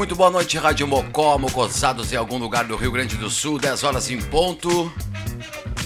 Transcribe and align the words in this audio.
Muito 0.00 0.16
boa 0.16 0.30
noite, 0.30 0.56
Rádio 0.56 0.88
Mocó, 0.88 1.36
mocosados 1.36 2.10
em 2.10 2.16
algum 2.16 2.38
lugar 2.38 2.64
do 2.64 2.74
Rio 2.74 2.90
Grande 2.90 3.16
do 3.16 3.28
Sul, 3.28 3.58
10 3.58 3.84
horas 3.84 4.10
em 4.10 4.18
ponto. 4.18 4.90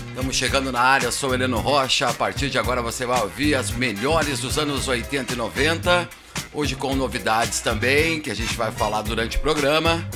Estamos 0.09 0.37
chegando 0.37 0.71
na 0.71 0.81
área, 0.81 1.11
sou 1.11 1.35
Heleno 1.35 1.59
Rocha. 1.59 2.07
A 2.07 2.15
partir 2.15 2.49
de 2.49 2.57
agora 2.57 2.81
você 2.81 3.05
vai 3.05 3.21
ouvir 3.21 3.57
as 3.57 3.73
melhores 3.73 4.39
dos 4.39 4.57
anos 4.57 4.87
80 4.87 5.33
e 5.33 5.37
90. 5.37 6.09
Hoje 6.53 6.77
com 6.77 6.95
novidades 6.95 7.59
também, 7.59 8.21
que 8.21 8.31
a 8.31 8.37
gente 8.37 8.55
vai 8.55 8.71
falar 8.71 9.03
durante 9.03 9.37
o 9.37 9.41
programa. 9.41 10.09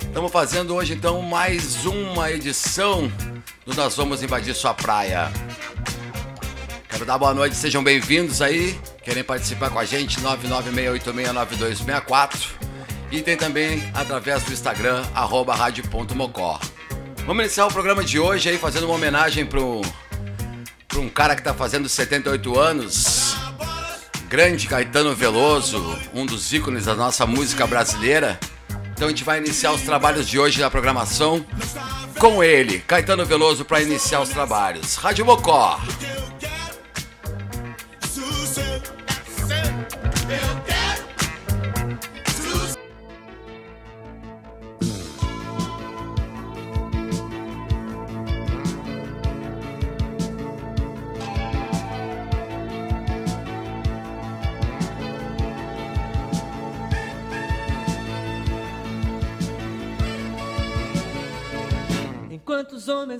Estamos 0.00 0.30
fazendo 0.30 0.76
hoje 0.76 0.94
então 0.94 1.20
mais 1.20 1.84
uma 1.84 2.30
edição 2.30 3.10
do 3.66 3.74
Nós 3.74 3.96
Vamos 3.96 4.22
Invadir 4.22 4.54
Sua 4.54 4.72
Praia. 4.72 5.32
Quero 6.88 7.04
dar 7.04 7.18
boa 7.18 7.34
noite, 7.34 7.56
sejam 7.56 7.82
bem-vindos 7.82 8.40
aí. 8.40 8.78
Querem 9.02 9.24
participar 9.24 9.70
com 9.70 9.80
a 9.80 9.84
gente? 9.84 10.20
996869264. 10.20 12.73
E 13.14 13.22
tem 13.22 13.36
também 13.36 13.80
através 13.94 14.42
do 14.42 14.52
Instagram, 14.52 15.04
arroba 15.14 15.54
rádio.mocó. 15.54 16.58
Vamos 17.24 17.44
iniciar 17.44 17.64
o 17.64 17.72
programa 17.72 18.02
de 18.02 18.18
hoje 18.18 18.48
aí 18.48 18.58
fazendo 18.58 18.86
uma 18.86 18.96
homenagem 18.96 19.46
para 19.46 19.60
um 19.60 21.08
cara 21.08 21.36
que 21.36 21.40
está 21.40 21.54
fazendo 21.54 21.88
78 21.88 22.58
anos. 22.58 23.36
Grande 24.26 24.66
Caetano 24.66 25.14
Veloso, 25.14 25.96
um 26.12 26.26
dos 26.26 26.52
ícones 26.52 26.86
da 26.86 26.96
nossa 26.96 27.24
música 27.24 27.68
brasileira. 27.68 28.36
Então 28.94 29.06
a 29.06 29.10
gente 29.10 29.22
vai 29.22 29.38
iniciar 29.38 29.70
os 29.70 29.82
trabalhos 29.82 30.26
de 30.26 30.36
hoje 30.36 30.60
na 30.60 30.68
programação 30.68 31.46
com 32.18 32.42
ele, 32.42 32.80
Caetano 32.80 33.24
Veloso, 33.24 33.64
para 33.64 33.80
iniciar 33.80 34.22
os 34.22 34.30
trabalhos. 34.30 34.96
Rádio 34.96 35.24
Mocó. 35.24 35.80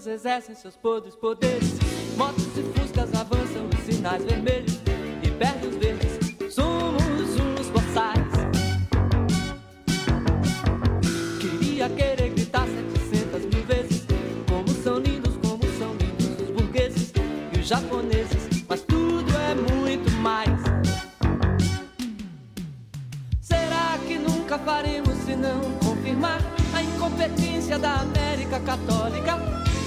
Os 0.05 0.07
homens 0.07 0.07
exercem 0.07 0.55
seus 0.55 0.77
podres 0.77 1.15
poderes. 1.17 1.79
Motos 2.17 2.45
e 2.59 2.63
fuscas 2.79 3.09
avançam 3.15 3.67
os 3.73 3.81
sinais 3.87 4.23
vermelhos 4.23 4.79
e 5.23 5.31
perdem 5.31 5.71
os 5.71 5.77
verdes. 5.77 6.55
Somos 6.55 7.01
uns 7.01 7.71
boçais. 7.71 8.29
Queria 11.41 11.89
querer 11.89 12.29
gritar 12.35 12.67
700 12.67 13.47
mil 13.47 13.65
vezes. 13.65 14.07
Como 14.47 14.69
são 14.83 14.99
lindos, 14.99 15.37
como 15.39 15.63
são 15.79 15.95
lindos 15.95 16.39
os 16.43 16.51
burgueses 16.51 17.13
e 17.55 17.61
os 17.61 17.67
japoneses. 17.67 18.65
Mas 18.69 18.83
tudo 18.83 19.33
é 19.39 19.55
muito 19.55 20.11
mais. 20.21 20.61
Será 23.41 23.99
que 24.07 24.19
nunca 24.19 24.59
faremos 24.59 25.17
se 25.25 25.35
não 25.35 25.61
confirmar 25.83 26.41
a 26.75 26.83
incompetência 26.83 27.79
da 27.79 28.01
América 28.01 28.61
Católica? 28.61 29.65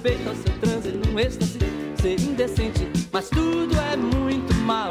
respeito 0.00 0.28
ao 0.30 0.34
seu 0.34 0.58
transe 0.60 0.92
num 0.92 1.18
êxtase, 1.18 1.58
ser 2.00 2.18
indecente, 2.20 2.90
mas 3.12 3.28
tudo 3.28 3.76
é 3.78 3.96
muito 3.96 4.54
mal. 4.54 4.88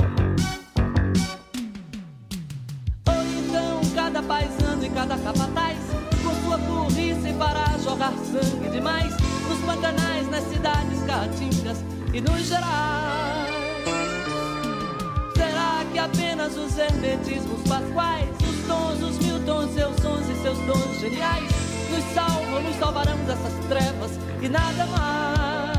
Ou 3.07 3.23
então 3.39 3.81
cada 3.95 4.21
paisano 4.21 4.85
e 4.85 4.89
cada 4.89 5.17
capataz, 5.17 5.79
com 6.23 6.35
sua 6.45 6.57
burrice 6.57 7.33
para 7.39 7.65
jogar 7.79 8.13
sangue 8.17 8.69
demais, 8.69 9.15
nos 9.49 9.59
pantanais, 9.65 10.29
nas 10.29 10.43
cidades 10.43 11.01
caatingas 11.07 11.83
e 12.13 12.21
nos 12.21 12.47
gerais. 12.47 13.49
Será 15.35 15.85
que 15.91 15.97
apenas 15.97 16.55
os 16.55 16.77
hermetismos 16.77 17.67
pasquais, 17.67 18.29
os 18.47 18.67
tons, 18.67 19.01
os 19.01 19.25
mil 19.25 19.43
tons, 19.43 19.73
seus 19.73 19.95
sons 19.95 20.29
e 20.29 20.41
seus 20.43 20.57
dons 20.59 20.99
geniais, 20.99 21.58
nos 21.99 22.13
salvam, 22.13 22.61
nos 22.63 22.75
salvarão 22.77 23.17
dessas 23.25 23.53
trevas 23.67 24.11
e 24.41 24.47
nada 24.47 24.85
mais? 24.85 25.77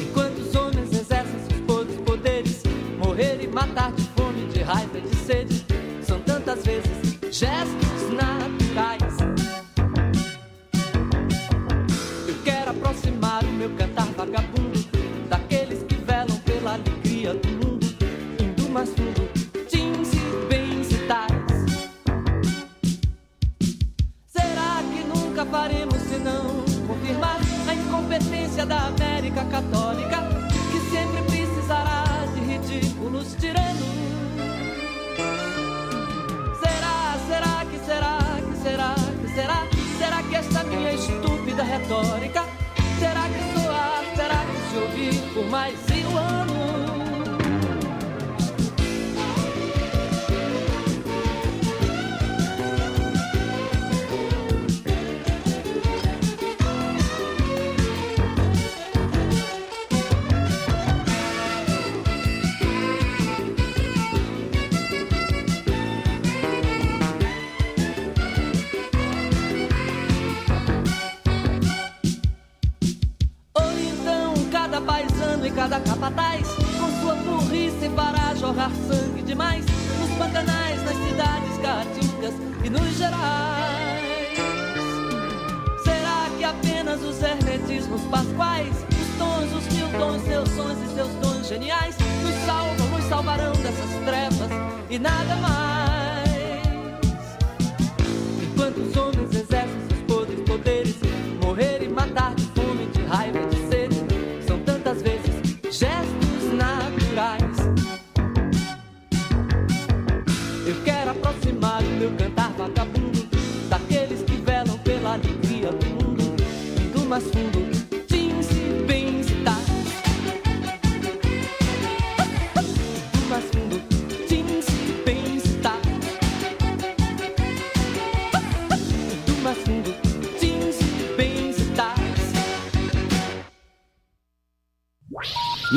Enquanto 0.00 0.38
os 0.38 0.54
homens 0.56 0.92
exercem 0.92 1.38
seus 1.48 1.60
podres 1.60 2.00
poderes, 2.00 2.62
morrer 2.98 3.40
e 3.40 3.46
matar 3.46 3.92
de 3.92 4.02
fome, 4.16 4.48
de 4.48 4.62
raiva 4.62 5.00
de 5.00 5.14
sede, 5.14 5.64
são 6.02 6.20
tantas 6.20 6.64
vezes 6.64 6.90
gestos 7.30 8.10
naturais. 8.12 9.09
A 28.10 28.16
incompetência 28.16 28.66
da 28.66 28.86
América 28.86 29.44
Católica, 29.44 30.18
que 30.70 30.80
sempre 30.90 31.22
precisará 31.22 32.04
de 32.34 32.40
ridículos 32.40 33.34
tiranos? 33.38 33.80
Será, 36.58 37.16
será 37.28 37.64
que 37.70 37.78
será, 37.86 38.18
que 38.50 38.62
será, 38.62 38.94
que 39.20 39.34
será? 39.34 39.68
Será 39.98 40.22
que 40.22 40.34
esta 40.34 40.64
minha 40.64 40.92
estúpida 40.92 41.62
retórica 41.62 42.44
terá 42.98 43.28
que 43.28 43.60
soar, 43.60 44.04
terá 44.16 44.44
que 44.44 44.70
se 44.70 44.78
ouvir 44.78 45.34
por 45.34 45.46
mais 45.46 45.78
mil 45.88 46.18
anos? 46.18 46.49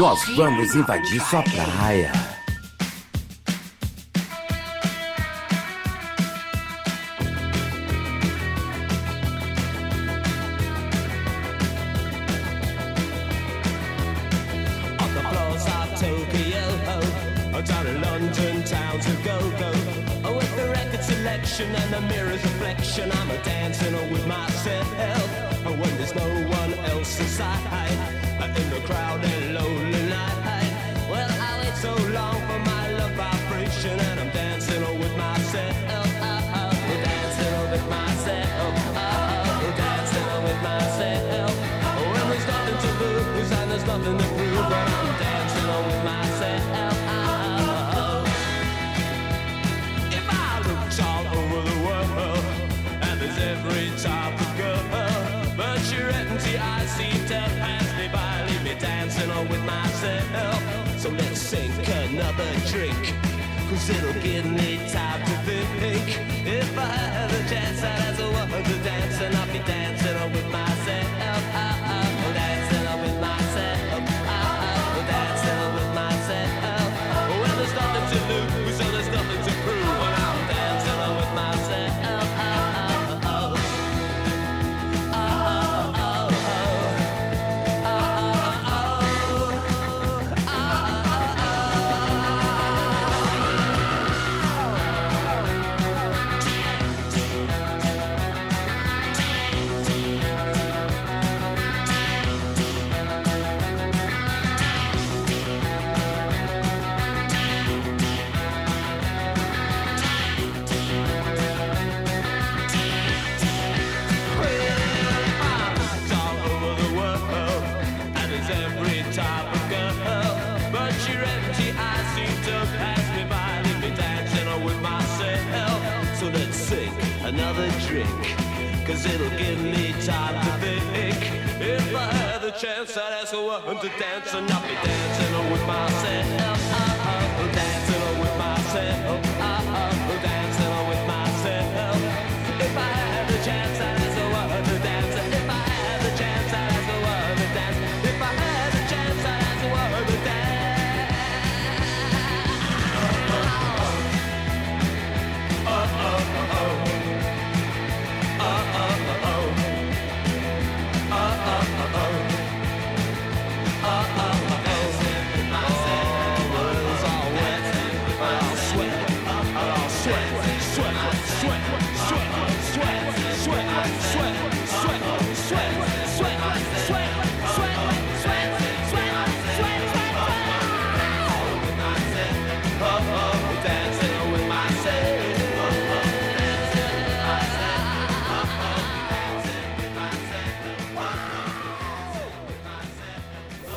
Nós 0.03 0.19
vamos 0.35 0.75
invadir 0.75 1.21
sua 1.21 1.41
praia. 1.43 2.32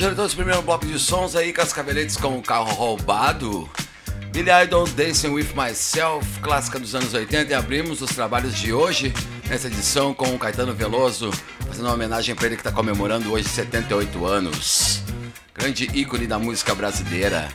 Fechando 0.00 0.14
então 0.14 0.24
esse 0.24 0.34
primeiro 0.34 0.62
bloco 0.62 0.86
de 0.86 0.98
sons 0.98 1.36
aí, 1.36 1.52
Cascaveletes 1.52 2.16
com 2.16 2.38
o 2.38 2.42
carro 2.42 2.72
roubado. 2.72 3.68
Billy 4.32 4.48
Idol, 4.64 4.86
Dancing 4.86 5.28
With 5.28 5.48
Myself, 5.54 6.40
clássica 6.40 6.78
dos 6.78 6.94
anos 6.94 7.12
80. 7.12 7.52
E 7.52 7.54
abrimos 7.54 8.00
os 8.00 8.08
trabalhos 8.08 8.56
de 8.56 8.72
hoje, 8.72 9.12
nessa 9.46 9.66
edição, 9.66 10.14
com 10.14 10.34
o 10.34 10.38
Caetano 10.38 10.72
Veloso, 10.72 11.30
fazendo 11.66 11.84
uma 11.84 11.92
homenagem 11.92 12.34
para 12.34 12.46
ele 12.46 12.56
que 12.56 12.62
está 12.62 12.72
comemorando 12.72 13.30
hoje 13.30 13.46
78 13.46 14.24
anos. 14.24 15.02
Grande 15.54 15.84
ícone 15.92 16.26
da 16.26 16.38
música 16.38 16.74
brasileira. 16.74 17.50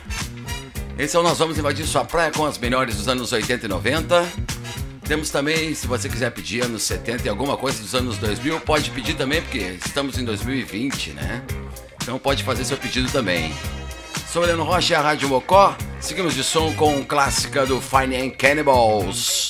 Então 0.96 1.24
nós 1.24 1.38
vamos 1.38 1.58
invadir 1.58 1.84
sua 1.84 2.04
praia 2.04 2.30
com 2.30 2.46
as 2.46 2.58
melhores 2.58 2.94
dos 2.94 3.08
anos 3.08 3.32
80 3.32 3.66
e 3.66 3.68
90. 3.68 4.24
Temos 5.02 5.30
também, 5.30 5.74
se 5.74 5.88
você 5.88 6.08
quiser 6.08 6.30
pedir 6.30 6.62
anos 6.62 6.84
70 6.84 7.26
e 7.26 7.28
alguma 7.28 7.56
coisa 7.56 7.82
dos 7.82 7.92
anos 7.92 8.16
2000, 8.18 8.60
pode 8.60 8.92
pedir 8.92 9.14
também, 9.14 9.42
porque 9.42 9.78
estamos 9.84 10.16
em 10.16 10.24
2020, 10.24 11.10
né? 11.10 11.42
Então 12.06 12.20
pode 12.20 12.44
fazer 12.44 12.64
seu 12.64 12.76
pedido 12.76 13.10
também. 13.10 13.52
Sou 14.32 14.44
Heleno 14.44 14.62
Rocha 14.62 14.92
e 14.92 14.96
a 14.96 15.00
Rádio 15.00 15.28
Mocó. 15.28 15.76
Seguimos 15.98 16.34
de 16.34 16.44
som 16.44 16.72
com 16.74 17.04
clássica 17.04 17.66
do 17.66 17.80
Fine 17.80 18.16
and 18.16 18.30
Cannibals. 18.30 19.45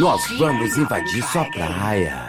Nós 0.00 0.22
vamos 0.38 0.78
invadir 0.78 1.22
sua 1.24 1.44
praia. 1.44 2.19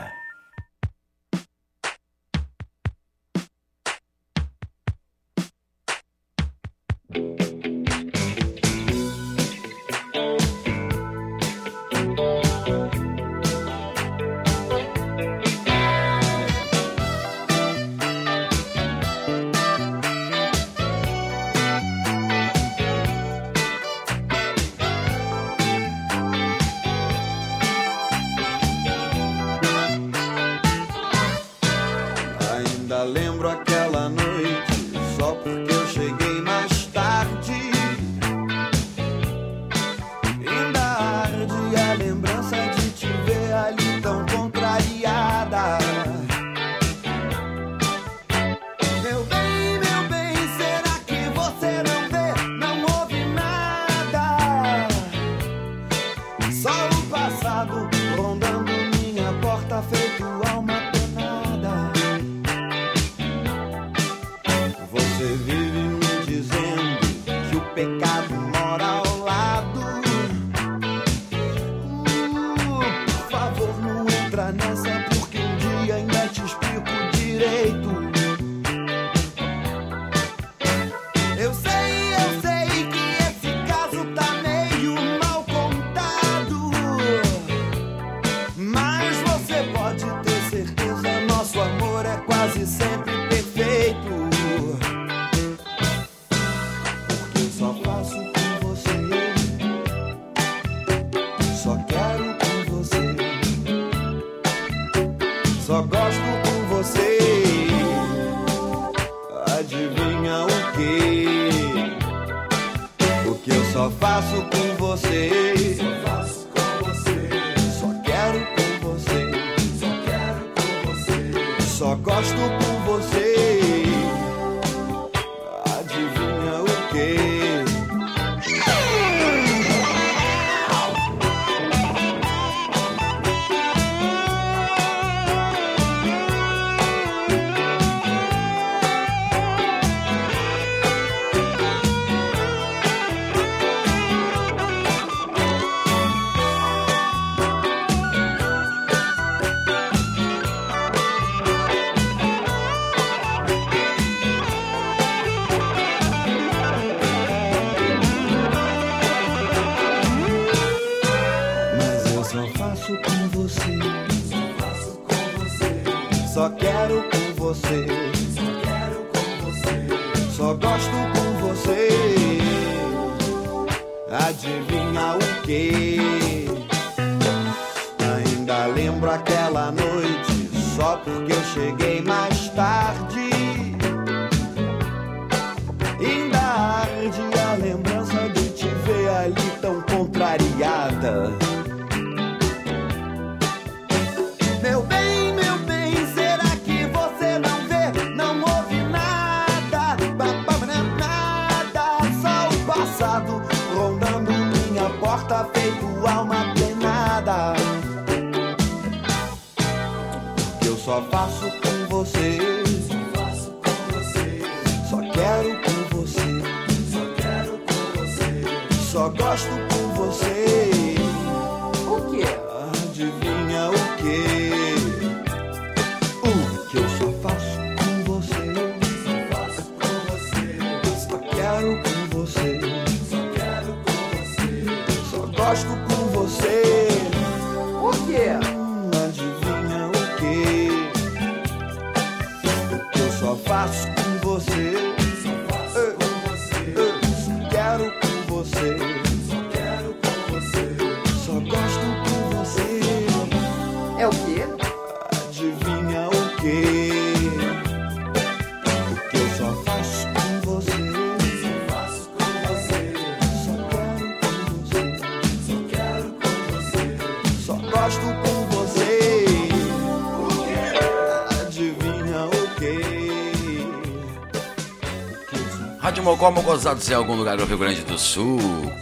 de 276.02 276.06
Mocó, 276.06 276.32
Mocosá 276.32 276.74
do 276.74 276.82
Céu, 276.82 277.00
algum 277.00 277.16
lugar 277.16 277.38
do 277.38 277.46
Rio 277.46 277.60
Grande 277.60 277.82
do 277.82 277.98
Sul. 277.98 278.40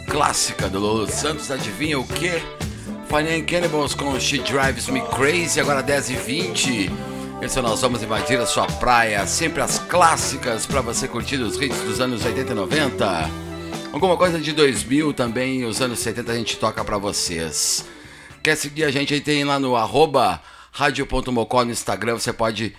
Clássica 0.08 0.70
do 0.70 0.78
Lolo 0.78 1.06
Santos, 1.06 1.50
adivinha 1.50 1.98
o 1.98 2.06
quê? 2.06 2.42
Fanny 3.08 3.42
Cannibals 3.42 3.94
com 3.94 4.18
She 4.18 4.38
Drives 4.38 4.88
Me 4.88 5.02
Crazy, 5.02 5.60
agora 5.60 5.82
10h20. 5.82 6.90
Esse 7.42 7.58
é 7.58 7.62
Nós 7.62 7.82
Vamos 7.82 8.02
Invadir 8.02 8.40
a 8.40 8.46
Sua 8.46 8.66
Praia, 8.66 9.26
sempre 9.26 9.60
as 9.60 9.78
clássicas 9.78 10.64
para 10.64 10.80
você 10.80 11.06
curtir 11.06 11.36
os 11.36 11.60
hits 11.60 11.80
dos 11.80 12.00
anos 12.00 12.24
80 12.24 12.52
e 12.52 12.54
90. 12.54 13.30
Alguma 13.92 14.16
coisa 14.16 14.40
de 14.40 14.52
2000 14.52 15.12
também, 15.12 15.64
os 15.66 15.82
anos 15.82 15.98
70 15.98 16.32
a 16.32 16.36
gente 16.36 16.56
toca 16.56 16.82
para 16.82 16.96
vocês. 16.96 17.84
Quer 18.42 18.56
seguir 18.56 18.84
a 18.84 18.90
gente 18.90 19.12
aí? 19.12 19.20
Tem 19.20 19.44
lá 19.44 19.60
no 19.60 19.76
arroba 19.76 20.40
no 20.78 21.70
Instagram, 21.70 22.14
você 22.14 22.32
pode 22.32 22.74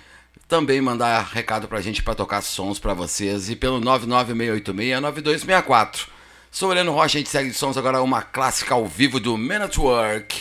também 0.51 0.81
mandar 0.81 1.29
recado 1.31 1.65
pra 1.65 1.79
gente 1.79 2.03
para 2.03 2.13
tocar 2.13 2.41
sons 2.41 2.77
para 2.77 2.93
vocês 2.93 3.49
e 3.49 3.55
pelo 3.55 3.79
996869264. 3.79 6.07
Sou 6.51 6.67
o 6.67 6.73
Heleno 6.73 6.91
Rocha, 6.91 7.17
a 7.17 7.21
gente 7.21 7.29
segue 7.29 7.51
de 7.51 7.55
sons 7.55 7.77
agora 7.77 8.01
uma 8.01 8.21
clássica 8.21 8.73
ao 8.73 8.85
vivo 8.85 9.17
do 9.17 9.37
Man 9.37 9.63
at 9.63 9.77
Work. 9.77 10.40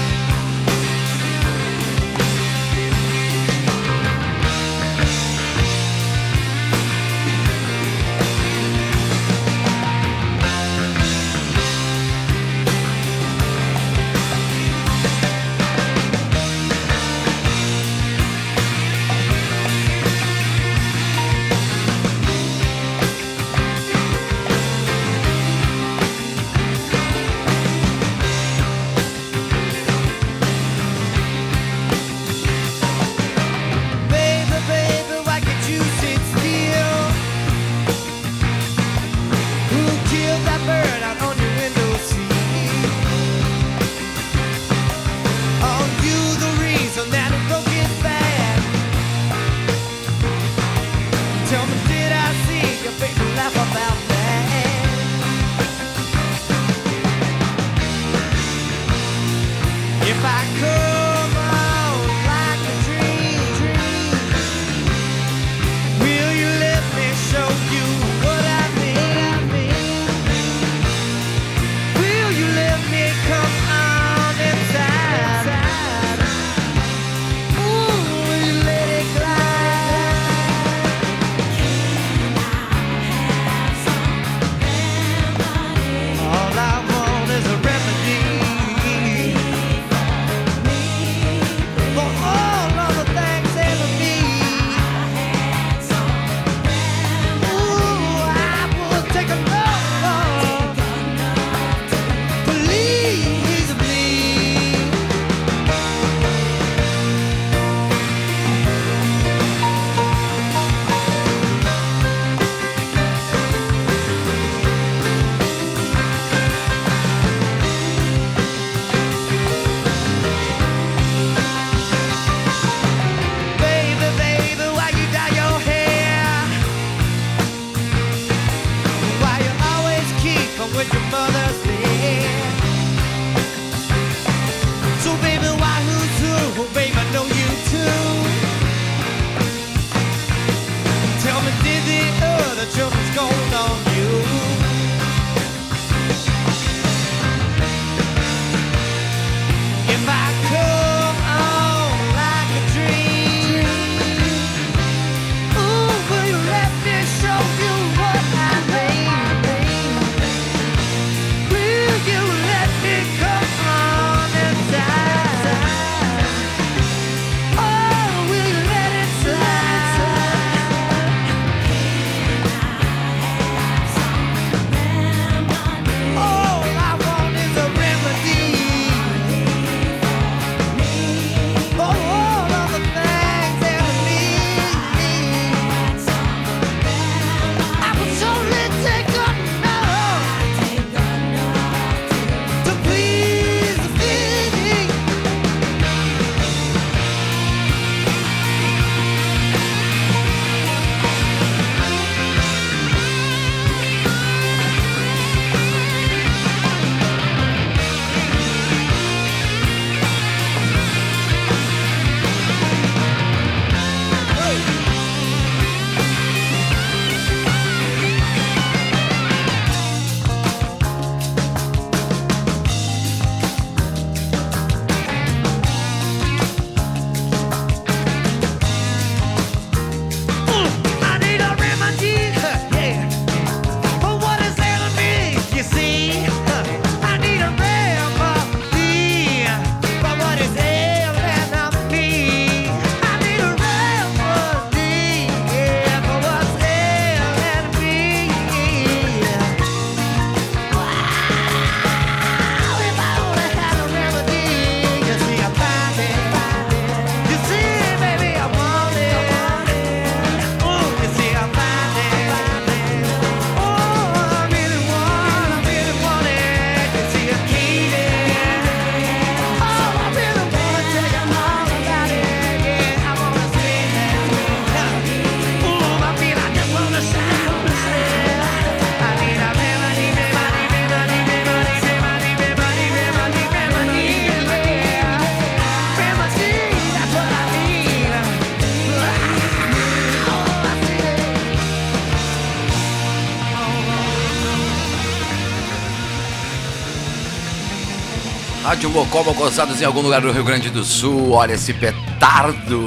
Rádio 298.81 298.89
Mocó 298.97 299.21
Gozados 299.21 299.79
em 299.79 299.85
algum 299.85 300.01
lugar 300.01 300.21
do 300.21 300.31
Rio 300.31 300.43
Grande 300.43 300.71
do 300.71 300.83
Sul. 300.83 301.33
Olha 301.33 301.53
esse 301.53 301.71
petardo! 301.71 302.81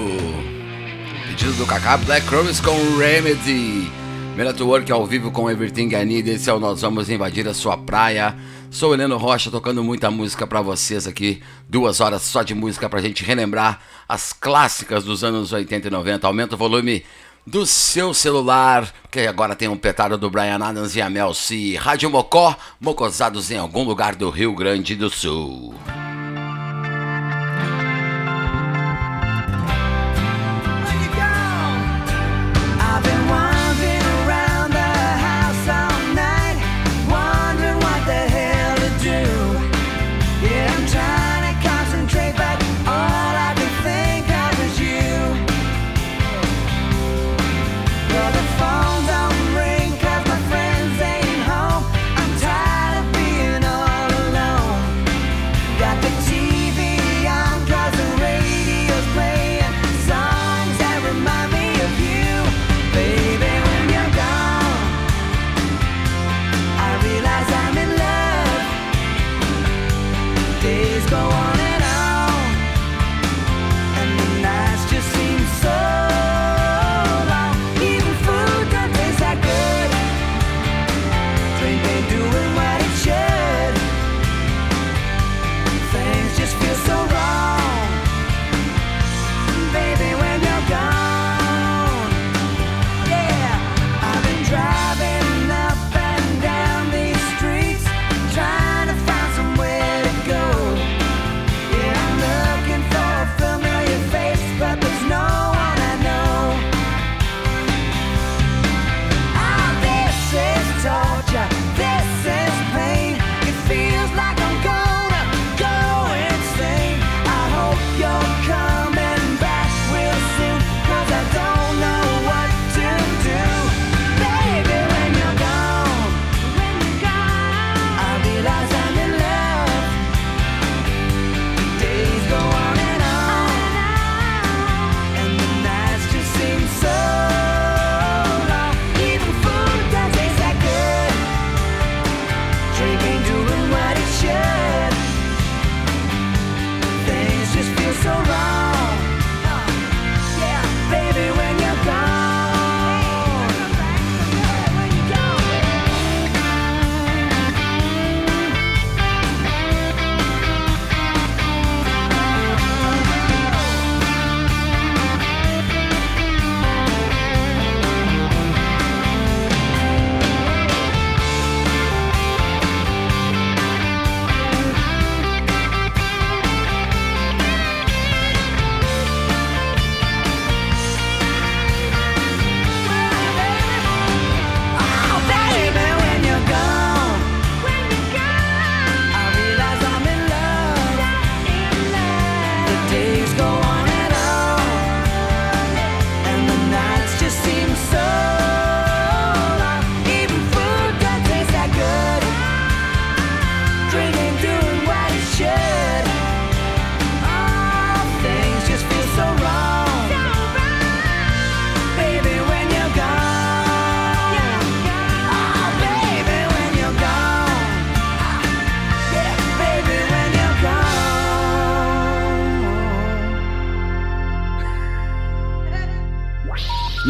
Pedido 1.29 1.53
do 1.53 1.65
Kaká 1.67 1.97
Black 1.99 2.27
Chromes 2.27 2.59
com 2.59 2.73
Remedy. 2.99 3.89
Miracle 4.35 4.65
Work 4.65 4.91
ao 4.91 5.07
vivo 5.07 5.31
com 5.31 5.49
Everything 5.49 5.95
I 5.95 6.05
Need. 6.05 6.31
Esse 6.31 6.51
é 6.51 6.53
o 6.53 6.59
Nós 6.59 6.81
Vamos 6.81 7.09
Invadir 7.09 7.47
a 7.47 7.55
Sua 7.55 7.79
Praia. 7.79 8.35
Sou 8.73 8.93
Heleno 8.93 9.17
Rocha, 9.17 9.53
tocando 9.53 9.85
muita 9.85 10.11
música 10.11 10.49
para 10.49 10.61
vocês 10.61 11.07
aqui. 11.07 11.41
Duas 11.69 12.01
horas 12.01 12.23
só 12.23 12.43
de 12.43 12.57
música 12.57 12.89
pra 12.89 13.01
gente 13.01 13.23
relembrar 13.23 13.79
as 14.09 14.33
clássicas 14.33 15.05
dos 15.05 15.23
anos 15.23 15.53
80 15.53 15.87
e 15.87 15.91
90. 15.93 16.27
Aumenta 16.27 16.57
o 16.57 16.59
volume 16.59 17.05
do 17.47 17.67
seu 17.67 18.15
celular, 18.15 18.93
que 19.11 19.21
agora 19.21 19.55
tem 19.55 19.69
um 19.69 19.77
petardo 19.77 20.17
do 20.17 20.31
Brian 20.31 20.57
Adams 20.63 20.97
e 20.97 21.03
a 21.03 21.11
Mel 21.11 21.35
C. 21.35 21.77
Rádio 21.77 22.11
Mocó, 22.11 22.57
mocosados 22.81 23.51
em 23.51 23.59
algum 23.59 23.85
lugar 23.85 24.15
do 24.15 24.31
Rio 24.31 24.55
Grande 24.55 24.95
do 24.95 25.11
Sul. 25.11 25.75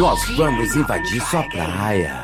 Nós 0.05 0.29
vamos 0.37 0.77
invadir 0.77 1.19
sua 1.23 1.43
praia. 1.45 2.24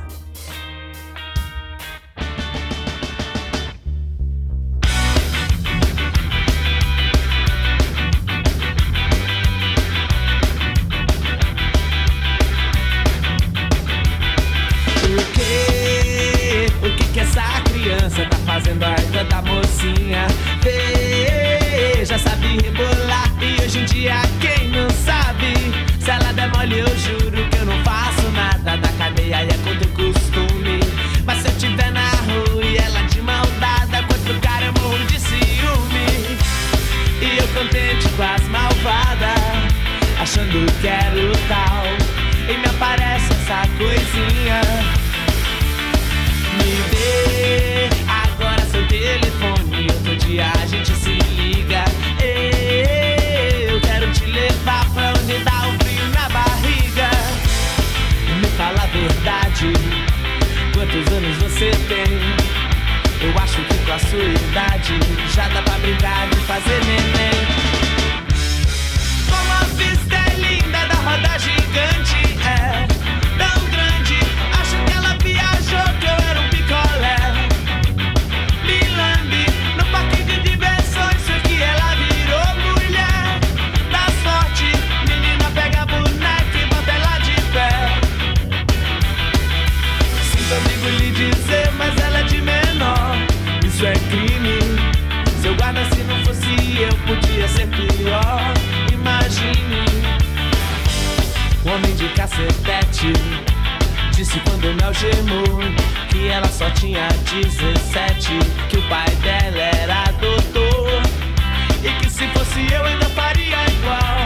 Quantos 60.91 61.13
anos 61.13 61.37
você 61.37 61.71
tem? 61.87 62.19
Eu 63.21 63.41
acho 63.41 63.63
que 63.63 63.77
com 63.85 63.93
a 63.93 63.99
sua 63.99 64.25
idade 64.25 64.99
já 65.33 65.47
dá 65.47 65.61
pra 65.61 65.77
brincar 65.77 66.27
de 66.27 66.35
fazer 66.41 66.83
neném. 66.83 67.47
Como 69.29 69.53
a 69.53 69.63
vista 69.77 70.15
é 70.15 70.35
linda 70.35 70.85
da 70.87 70.95
roda 70.95 71.39
gigante. 71.39 72.20
De 102.01 102.09
cacetete. 102.15 103.13
Disse 104.15 104.39
quando 104.39 104.73
me 104.73 104.83
algemou 104.83 105.59
que 106.09 106.27
ela 106.27 106.47
só 106.47 106.67
tinha 106.71 107.07
17, 107.31 108.39
que 108.69 108.77
o 108.77 108.89
pai 108.89 109.07
dela 109.17 109.61
era 109.61 110.11
doutor 110.19 111.01
e 111.83 111.89
que 112.01 112.09
se 112.09 112.27
fosse 112.29 112.73
eu 112.73 112.83
ainda 112.83 113.05
faria 113.09 113.57
igual. 113.69 114.17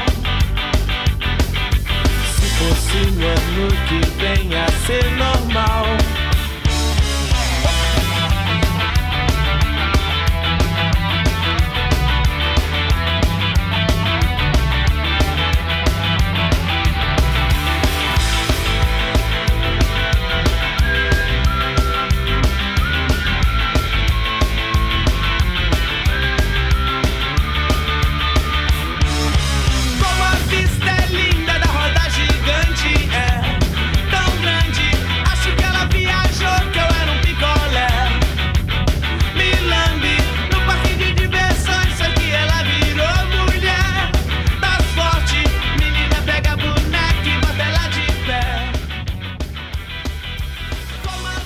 Se 2.36 2.48
fosse 2.58 3.12
no 3.12 3.28
ano 3.28 3.68
que 3.88 4.00
vem 4.22 4.58
a 4.58 4.68
ser 4.86 5.12
normal. 5.18 6.15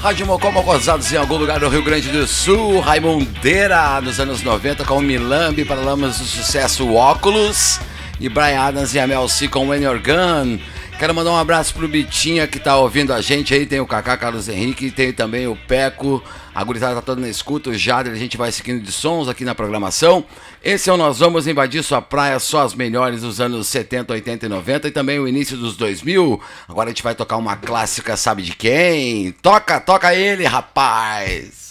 Rádio 0.10 0.26
Mocó 0.26 0.50
gozados 0.64 1.14
em 1.14 1.18
algum 1.18 1.38
lugar 1.38 1.60
do 1.60 1.70
Rio 1.70 1.84
Grande 1.84 2.10
do 2.10 2.26
Sul. 2.26 2.80
Raimundeira 2.80 4.02
nos 4.02 4.20
anos 4.20 4.42
90 4.42 4.84
com 4.84 5.00
Milambi, 5.00 5.64
Paralamas 5.64 6.18
do 6.18 6.26
Sucesso 6.26 6.92
Óculos. 6.96 7.80
E 8.20 8.28
Brian 8.28 8.60
Adams 8.60 8.96
e 8.96 9.00
a 9.00 9.06
Mel 9.06 9.30
C 9.30 9.48
com 9.48 9.68
When 9.68 9.84
You're 9.84 10.02
Gone. 10.02 10.64
Quero 10.98 11.14
mandar 11.14 11.30
um 11.30 11.38
abraço 11.38 11.76
pro 11.76 11.88
Bitinha 11.88 12.48
que 12.48 12.58
tá 12.58 12.76
ouvindo 12.76 13.14
a 13.14 13.22
gente 13.22 13.54
aí. 13.54 13.68
Tem 13.68 13.80
o 13.80 13.86
Kaká 13.86 14.18
Carlos 14.18 14.50
Henrique, 14.50 14.90
tem 14.90 15.14
também 15.14 15.46
o 15.46 15.56
Peco. 15.56 16.24
A 16.60 16.64
gurizada 16.66 16.96
tá 16.96 17.02
toda 17.02 17.22
na 17.22 17.30
escuta. 17.30 17.70
O 17.70 17.74
Jader, 17.74 18.12
a 18.12 18.18
gente 18.18 18.36
vai 18.36 18.52
seguindo 18.52 18.84
de 18.84 18.92
sons 18.92 19.30
aqui 19.30 19.46
na 19.46 19.56
programação. 19.56 20.26
Esse 20.62 20.90
é 20.90 20.94
o 20.94 20.98
Nós 20.98 21.20
Vamos 21.20 21.48
Invadir 21.48 21.82
Sua 21.82 22.02
Praia, 22.02 22.38
só 22.38 22.64
as 22.64 22.74
melhores 22.74 23.22
dos 23.22 23.40
anos 23.40 23.66
70, 23.70 24.12
80 24.12 24.46
e 24.46 24.50
90 24.50 24.88
e 24.90 24.92
também 24.92 25.20
o 25.20 25.26
início 25.26 25.56
dos 25.56 25.78
2000. 25.78 26.42
Agora 26.68 26.90
a 26.90 26.92
gente 26.92 27.02
vai 27.02 27.16
tocar 27.16 27.38
uma 27.38 27.56
clássica, 27.56 28.18
sabe 28.18 28.44
de 28.44 28.58
quem? 28.58 29.32
Toca, 29.42 29.80
toca 29.80 30.14
ele, 30.14 30.44
rapaz! 30.44 31.70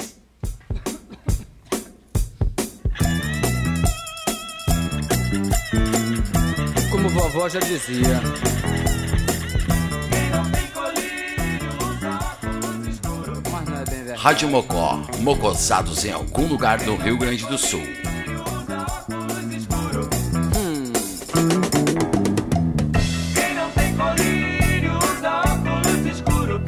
Como 6.90 7.10
vovó 7.10 7.46
já 7.46 7.60
dizia. 7.60 8.22
Rádio 14.18 14.48
Mocó, 14.48 15.00
mocosados 15.20 16.04
em 16.04 16.10
algum 16.10 16.48
lugar 16.48 16.80
do 16.80 16.96
Rio 16.96 17.16
Grande 17.16 17.46
do 17.46 17.56
Sul. 17.56 17.80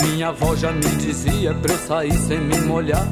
Minha 0.00 0.28
avó 0.28 0.54
já 0.54 0.70
me 0.70 0.80
dizia 0.80 1.52
pra 1.54 1.72
eu 1.72 1.78
sair 1.78 2.12
sem 2.12 2.38
me 2.38 2.56
molhar. 2.60 3.08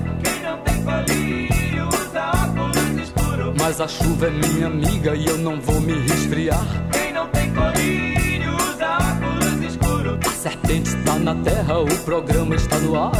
Mas 3.60 3.80
a 3.80 3.88
chuva 3.88 4.28
é 4.28 4.30
minha 4.30 4.68
amiga 4.68 5.16
e 5.16 5.26
eu 5.26 5.36
não 5.38 5.60
vou 5.60 5.80
me 5.80 5.94
resfriar. 5.94 6.64
A 6.64 8.07
serpente 10.38 10.90
está 10.90 11.18
na 11.18 11.34
terra, 11.34 11.80
o 11.80 11.98
programa 12.04 12.54
está 12.54 12.78
no 12.78 12.94
ar. 12.96 13.12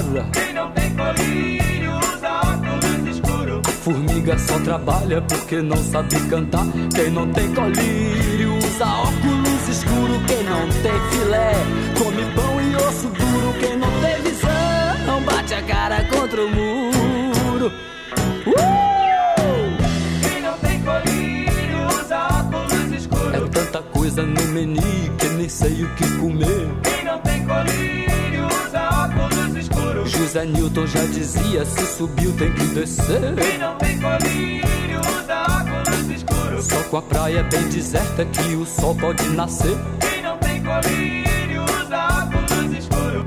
A 3.66 3.73
formiga 3.83 4.39
só 4.39 4.57
trabalha 4.61 5.21
porque 5.23 5.61
não 5.61 5.77
sabe 5.79 6.14
cantar. 6.29 6.64
Quem 6.95 7.11
não 7.11 7.29
tem 7.33 7.53
colírio 7.53 8.57
usa 8.59 8.87
óculos 8.87 9.69
escuro. 9.69 10.21
Quem 10.29 10.45
não 10.45 10.69
tem 10.69 10.93
filé 11.11 11.53
come 11.99 12.25
pão 12.37 12.61
e 12.61 12.77
osso 12.77 13.09
duro. 13.09 13.53
Quem 13.59 13.77
não 13.77 13.91
tem 14.01 14.23
visão 14.23 15.23
bate 15.27 15.55
a 15.55 15.62
cara 15.62 16.05
contra 16.05 16.45
o 16.45 16.49
muro. 16.49 17.73
Uh! 18.47 18.89
É 23.35 23.49
tanta 23.51 23.83
coisa 23.83 24.23
no 24.23 24.43
menu 24.53 24.81
que 25.19 25.29
nem 25.31 25.49
sei 25.49 25.83
o 25.83 25.95
que 25.97 26.07
comer. 26.19 26.97
José 30.29 30.45
Newton 30.45 30.87
já 30.87 31.05
dizia: 31.07 31.65
se 31.65 31.97
subiu 31.97 32.33
tem 32.35 32.53
que 32.53 32.65
descer. 32.67 33.35
Só 36.61 36.83
com 36.91 36.97
a 36.99 37.03
praia 37.03 37.43
bem 37.45 37.63
deserta 37.69 38.25
que 38.27 38.55
o 38.55 38.67
sol 38.67 38.95
pode 38.95 39.27
nascer. 39.31 39.75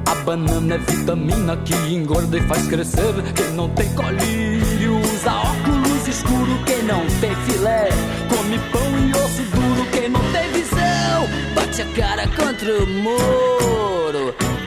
A 0.06 0.16
banana 0.24 0.76
é 0.76 0.78
vitamina 0.78 1.58
que 1.58 1.74
engorda 1.74 2.38
e 2.38 2.42
faz 2.42 2.68
crescer. 2.68 3.14
Quem 3.36 3.52
não 3.54 3.70
tem 3.70 3.92
colírio 3.96 5.00
usa 5.00 5.34
óculos 5.34 6.08
escuro. 6.08 6.64
Quem 6.66 6.84
não 6.84 7.06
tem 7.20 7.36
filé 7.48 7.90
come 8.30 8.60
pão 8.72 9.08
e 9.08 9.12
osso 9.12 9.42
duro. 9.44 9.90
Quem 9.92 10.10
não 10.10 10.22
tem 10.32 10.52
visão 10.52 11.28
bate 11.56 11.82
a 11.82 11.86
cara 11.96 12.28
contra 12.28 12.84
o 12.84 12.88
muro. 12.88 14.01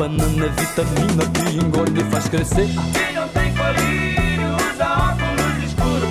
banana 0.00 0.46
é 0.46 0.48
vitamina 0.48 1.26
que 1.28 1.58
engorda 1.58 2.00
e 2.00 2.04
faz 2.04 2.26
crescer. 2.26 2.68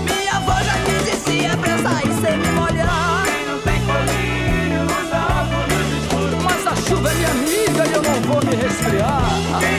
Minha 0.06 0.38
avó 0.38 0.54
já 0.62 0.76
me 0.78 0.94
dizia 1.10 1.58
pra 1.58 1.72
eu 1.72 1.80
sair 1.80 2.14
sem 2.22 2.38
me 2.38 2.52
molhar. 2.52 3.26
Mas 6.44 6.68
a 6.68 6.76
chuva 6.76 7.10
é 7.10 7.16
minha 7.16 7.32
amiga 7.32 7.88
e 7.88 7.94
eu 7.94 8.04
não 8.04 8.22
vou 8.32 8.46
me 8.46 8.56
resfriar. 8.58 9.24
A 9.56 9.79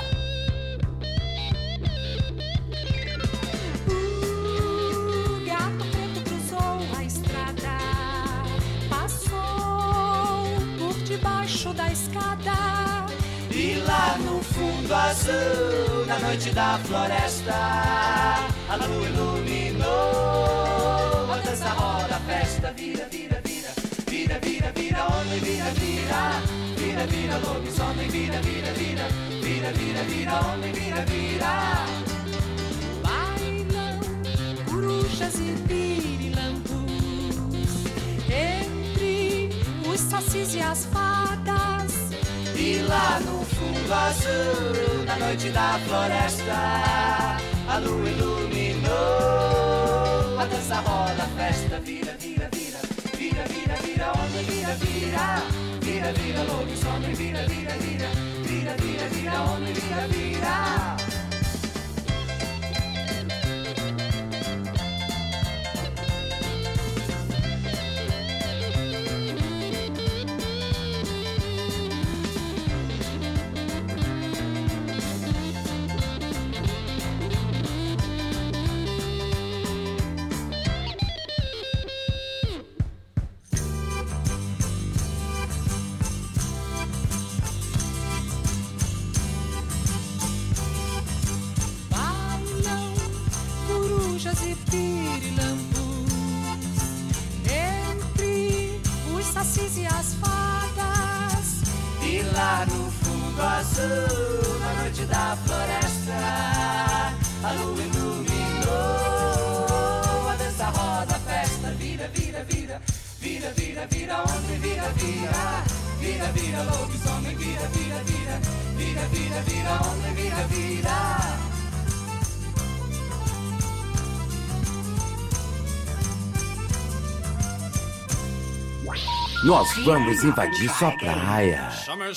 Nós 129.51 129.67
vamos 129.83 130.23
invadir 130.23 130.69
sua 130.69 130.91
praia. 130.93 131.69
Chama, 131.83 132.07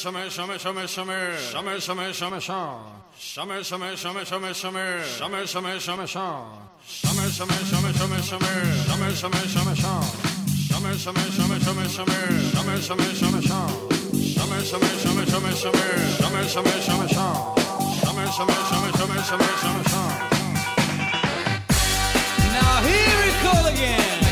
Now 22.52 22.80
here 22.82 23.18
we 23.18 23.32
go 23.42 23.68
again. 23.68 24.23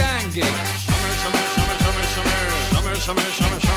gang 0.00 0.32
gig. 0.32 0.44
Summer, 0.44 1.12
summer, 1.22 1.44
summer, 1.56 1.76
summer, 1.84 2.04
summer, 2.14 2.94
summer, 3.04 3.24
summer, 3.30 3.60
summer. 3.60 3.69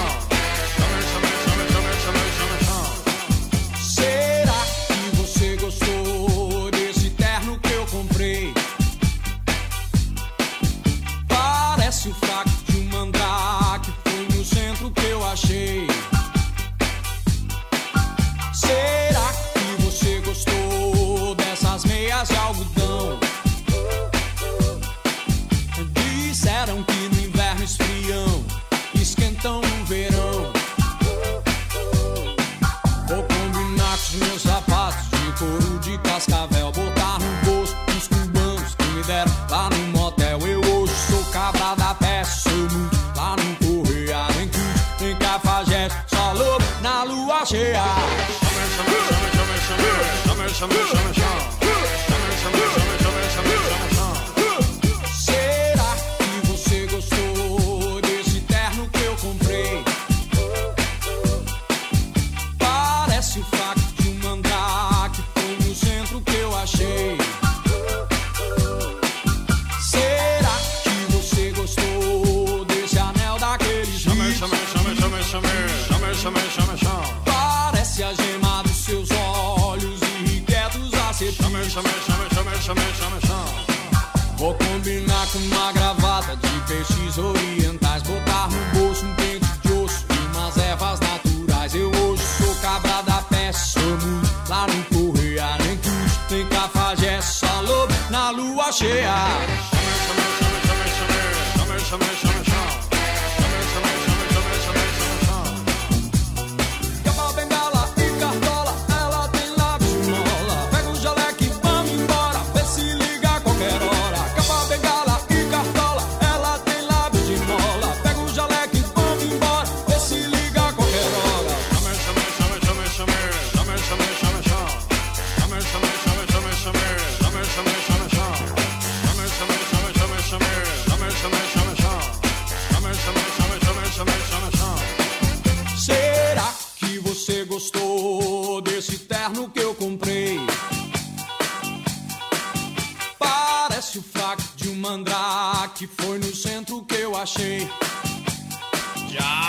Yeah. 149.14 149.43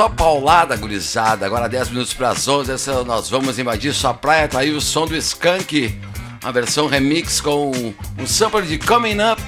Só 0.00 0.08
paulada, 0.08 0.74
gurizada. 0.76 1.44
Agora 1.44 1.68
10 1.68 1.90
minutos 1.90 2.14
para 2.14 2.30
as 2.30 2.48
11. 2.48 2.72
Essa, 2.72 3.04
nós 3.04 3.28
vamos 3.28 3.58
invadir 3.58 3.92
sua 3.92 4.14
praia. 4.14 4.48
Tá 4.48 4.60
aí 4.60 4.70
o 4.70 4.80
som 4.80 5.06
do 5.06 5.14
Skank. 5.14 5.94
Uma 6.42 6.50
versão 6.50 6.86
remix 6.86 7.38
com 7.38 7.70
um 8.18 8.26
sample 8.26 8.62
de 8.62 8.78
Coming 8.78 9.18
Up 9.20 9.42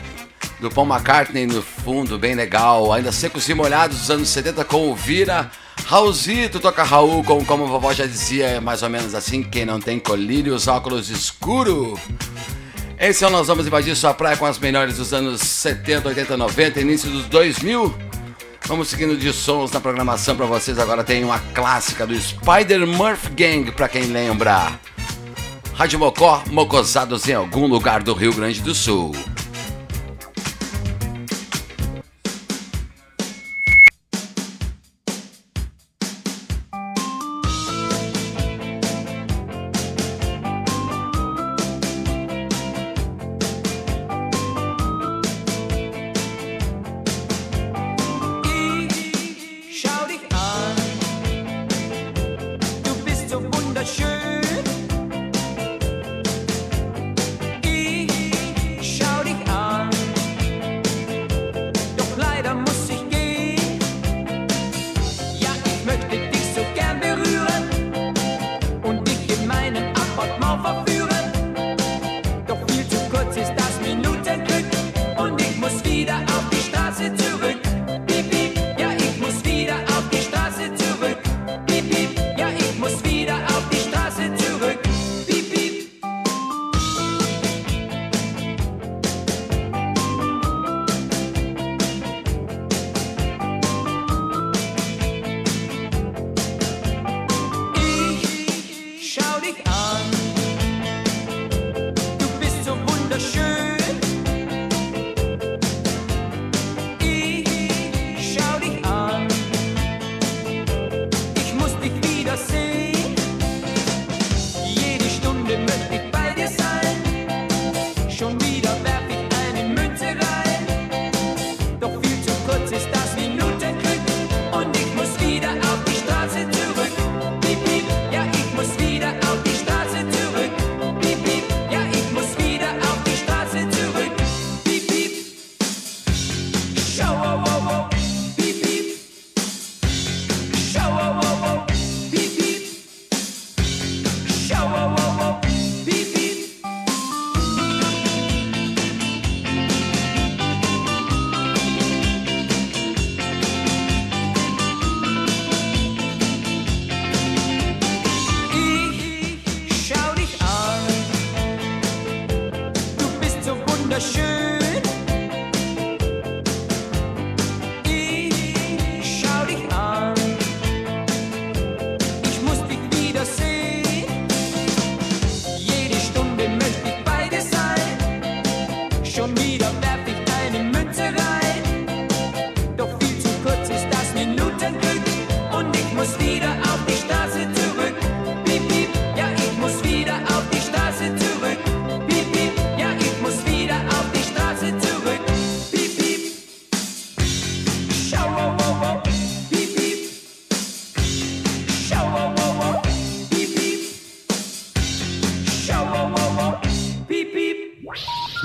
do 0.60 0.68
Paul 0.68 0.86
McCartney 0.86 1.46
no 1.46 1.62
fundo, 1.62 2.18
bem 2.18 2.34
legal. 2.34 2.92
Ainda 2.92 3.10
secos 3.10 3.48
e 3.48 3.54
molhados 3.54 3.96
dos 3.96 4.10
anos 4.10 4.28
70 4.28 4.62
com 4.66 4.90
o 4.90 4.94
Vira. 4.94 5.50
Raulzito 5.86 6.60
toca 6.60 6.82
Raul, 6.82 7.24
com, 7.24 7.42
como 7.46 7.64
a 7.64 7.68
vovó 7.68 7.94
já 7.94 8.04
dizia, 8.04 8.46
é 8.48 8.60
mais 8.60 8.82
ou 8.82 8.90
menos 8.90 9.14
assim: 9.14 9.42
quem 9.42 9.64
não 9.64 9.80
tem 9.80 9.98
colírio, 9.98 10.54
os 10.54 10.68
óculos 10.68 11.08
escuro. 11.08 11.98
Esse 13.00 13.24
é 13.24 13.26
ano 13.26 13.38
nós 13.38 13.46
vamos 13.46 13.66
invadir 13.66 13.96
sua 13.96 14.12
praia 14.12 14.36
com 14.36 14.44
as 14.44 14.58
melhores 14.58 14.98
dos 14.98 15.14
anos 15.14 15.40
70, 15.40 16.08
80, 16.08 16.36
90, 16.36 16.78
início 16.78 17.10
dos 17.10 17.24
2000. 17.24 18.01
Vamos 18.72 18.88
seguindo 18.88 19.18
de 19.18 19.30
sons 19.34 19.70
na 19.70 19.82
programação 19.82 20.34
para 20.34 20.46
vocês. 20.46 20.78
Agora 20.78 21.04
tem 21.04 21.22
uma 21.22 21.38
clássica 21.38 22.06
do 22.06 22.18
Spider 22.18 22.86
Murph 22.86 23.26
Gang, 23.36 23.70
para 23.70 23.86
quem 23.86 24.04
lembra. 24.04 24.80
Rádio 25.74 25.98
Mocó, 25.98 26.42
Mocosados 26.50 27.28
em 27.28 27.34
algum 27.34 27.66
lugar 27.66 28.02
do 28.02 28.14
Rio 28.14 28.32
Grande 28.32 28.62
do 28.62 28.74
Sul. 28.74 29.12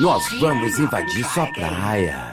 Nós 0.08 0.24
vamos 0.40 0.80
invadir 0.80 1.26
sua 1.26 1.46
praia. 1.48 2.27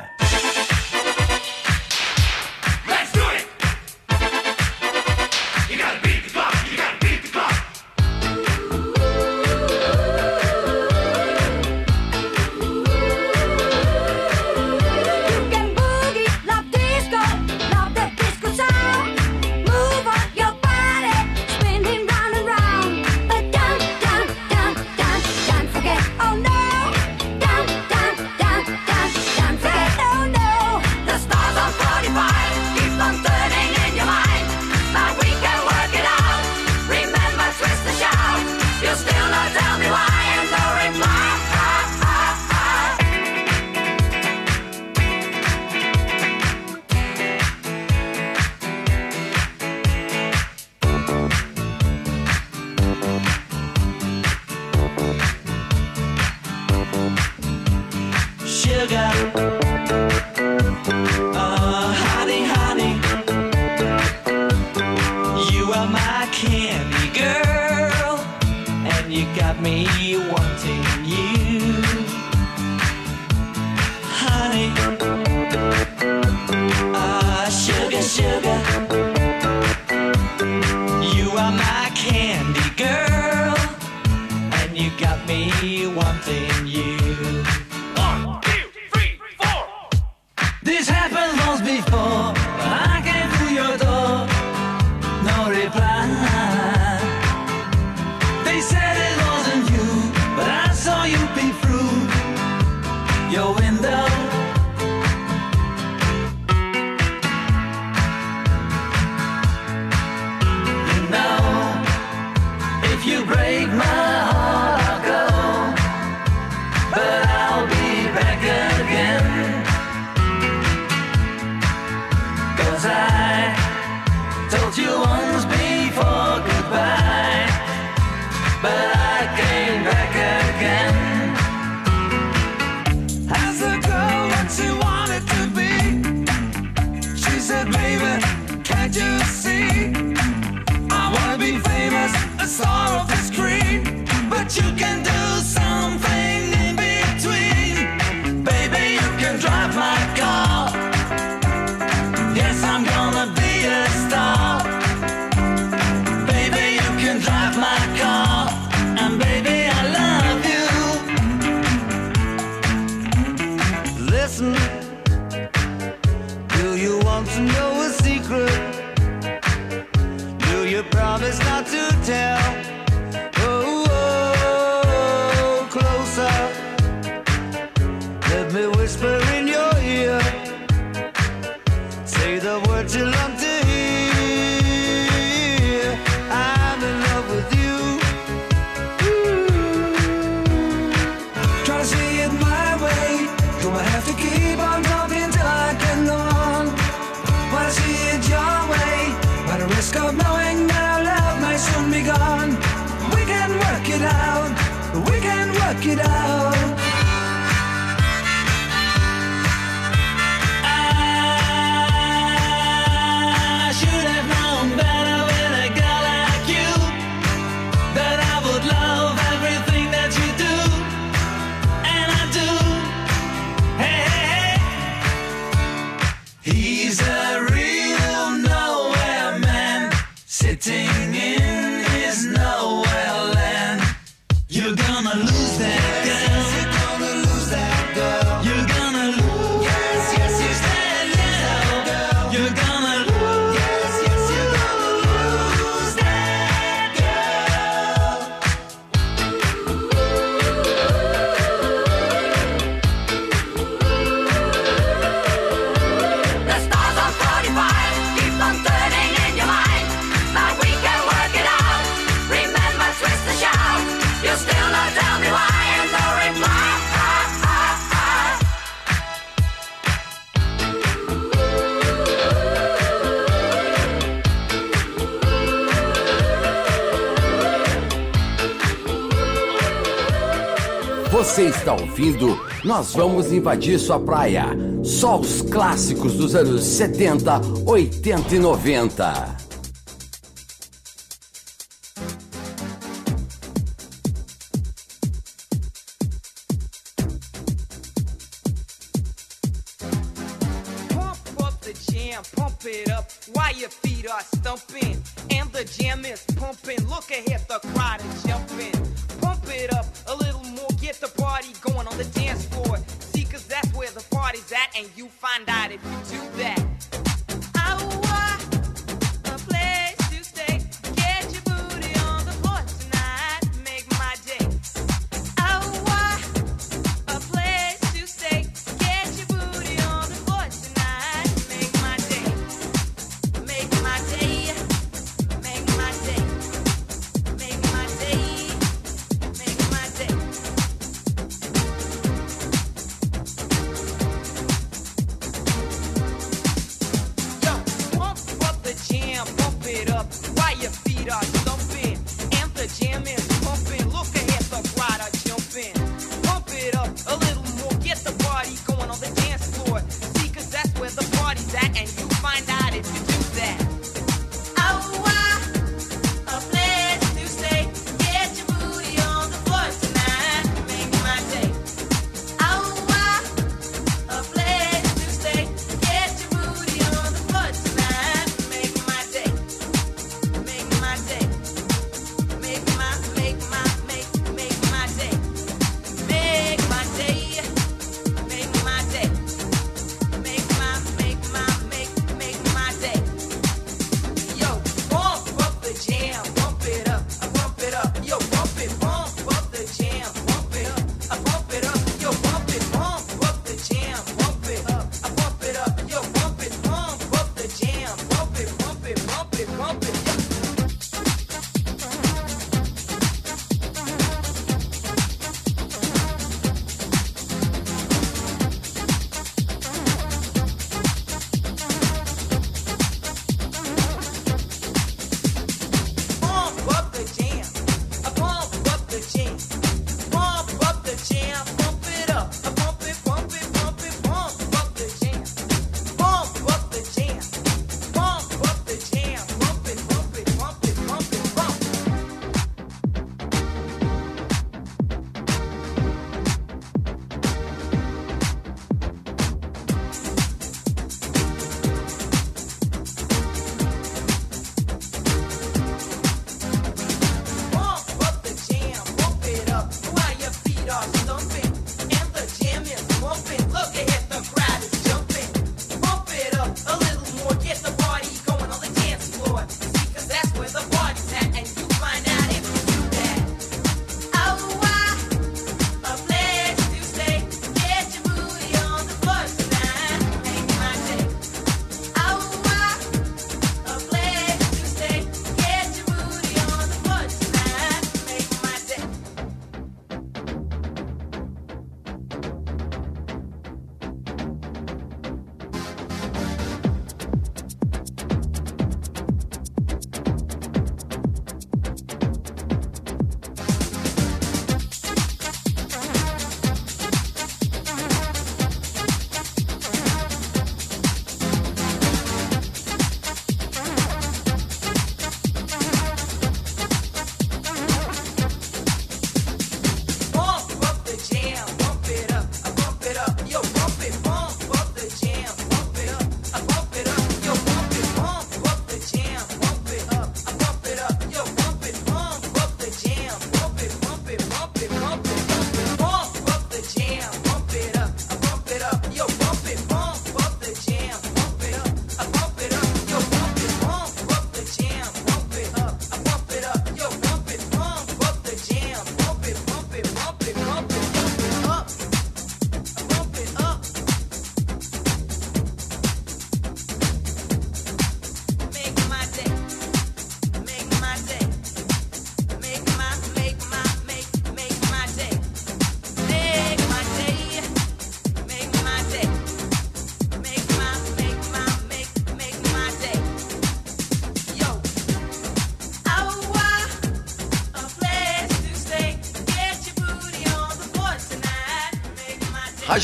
ouvindo, 282.04 282.38
nós 282.62 282.92
vamos 282.92 283.32
invadir 283.32 283.78
sua 283.78 283.98
praia. 283.98 284.46
Só 284.82 285.18
os 285.18 285.40
clássicos 285.40 286.14
dos 286.14 286.34
anos 286.34 286.62
70, 286.62 287.40
80 287.64 288.34
e 288.34 288.38
90. 288.38 289.33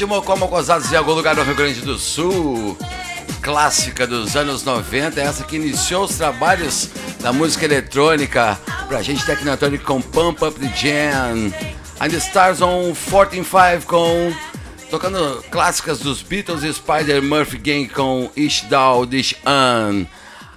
de 0.01 0.07
Mocó, 0.07 0.35
Mocosados 0.35 0.89
de 0.89 0.97
algum 0.97 1.13
lugar 1.13 1.37
no 1.37 1.43
Rio 1.43 1.55
Grande 1.55 1.83
do 1.83 1.99
Sul. 1.99 2.75
Clássica 3.43 4.07
dos 4.07 4.35
anos 4.35 4.65
90, 4.65 5.21
essa 5.21 5.45
que 5.45 5.57
iniciou 5.57 6.05
os 6.05 6.17
trabalhos 6.17 6.89
da 7.21 7.35
música 7.35 7.67
eletrônica 7.67 8.59
pra 8.89 9.03
gente 9.03 9.27
Tecnatonic 9.27 9.85
com 9.85 10.01
Pump 10.01 10.43
Up 10.43 10.59
the 10.59 10.75
Jam. 10.75 11.53
And 12.01 12.09
the 12.09 12.17
Stars 12.17 12.63
on 12.63 12.95
145 12.95 13.85
com... 13.85 14.33
Tocando 14.89 15.45
clássicas 15.51 15.99
dos 15.99 16.23
Beatles 16.23 16.63
e 16.63 16.73
Spider 16.73 17.23
Murphy 17.23 17.59
Gang 17.59 17.87
com 17.91 18.31
Ish 18.35 18.63
Down 18.71 19.07
Dish 19.07 19.37
An. 19.45 20.07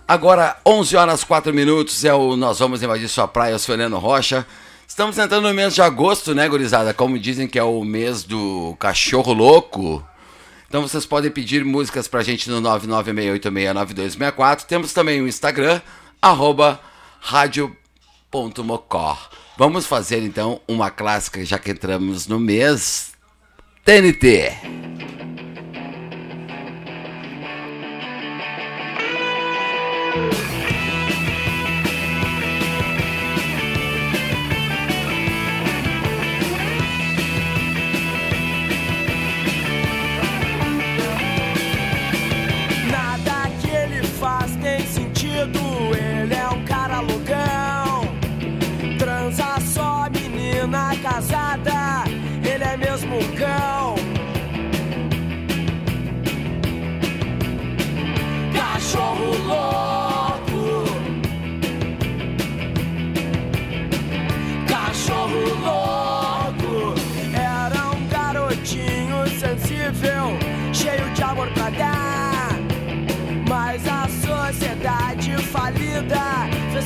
Agora, 0.08 0.56
11 0.66 0.96
horas 0.96 1.24
4 1.26 1.54
minutos, 1.54 2.06
é 2.06 2.14
o 2.14 2.38
Nós 2.38 2.60
Vamos 2.60 2.82
Invadir 2.82 3.10
Sua 3.10 3.28
Praia, 3.28 3.52
eu 3.52 3.60
sou 3.60 3.76
Rocha. 4.00 4.48
Estamos 4.94 5.18
entrando 5.18 5.48
no 5.48 5.54
mês 5.56 5.74
de 5.74 5.82
agosto, 5.82 6.36
né, 6.36 6.48
gurizada? 6.48 6.94
Como 6.94 7.18
dizem 7.18 7.48
que 7.48 7.58
é 7.58 7.64
o 7.64 7.84
mês 7.84 8.24
do 8.24 8.76
cachorro 8.78 9.34
louco. 9.34 10.08
Então 10.68 10.84
vocês 10.84 11.04
podem 11.04 11.32
pedir 11.32 11.66
músicas 11.66 12.08
pra 12.08 12.22
gente 12.22 12.48
no 12.48 12.62
996869264. 12.62 14.66
Temos 14.66 14.94
também 14.94 15.20
o 15.20 15.28
Instagram, 15.28 15.82
arroba 16.22 16.80
Vamos 19.58 19.88
fazer 19.88 20.22
então 20.22 20.62
uma 20.68 20.92
clássica, 20.92 21.44
já 21.44 21.58
que 21.58 21.72
entramos 21.72 22.28
no 22.28 22.40
mês. 22.40 23.14
TNT. 23.84 25.23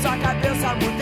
Sua 0.02 0.16
cabeça 0.18 0.76
muito. 0.76 0.97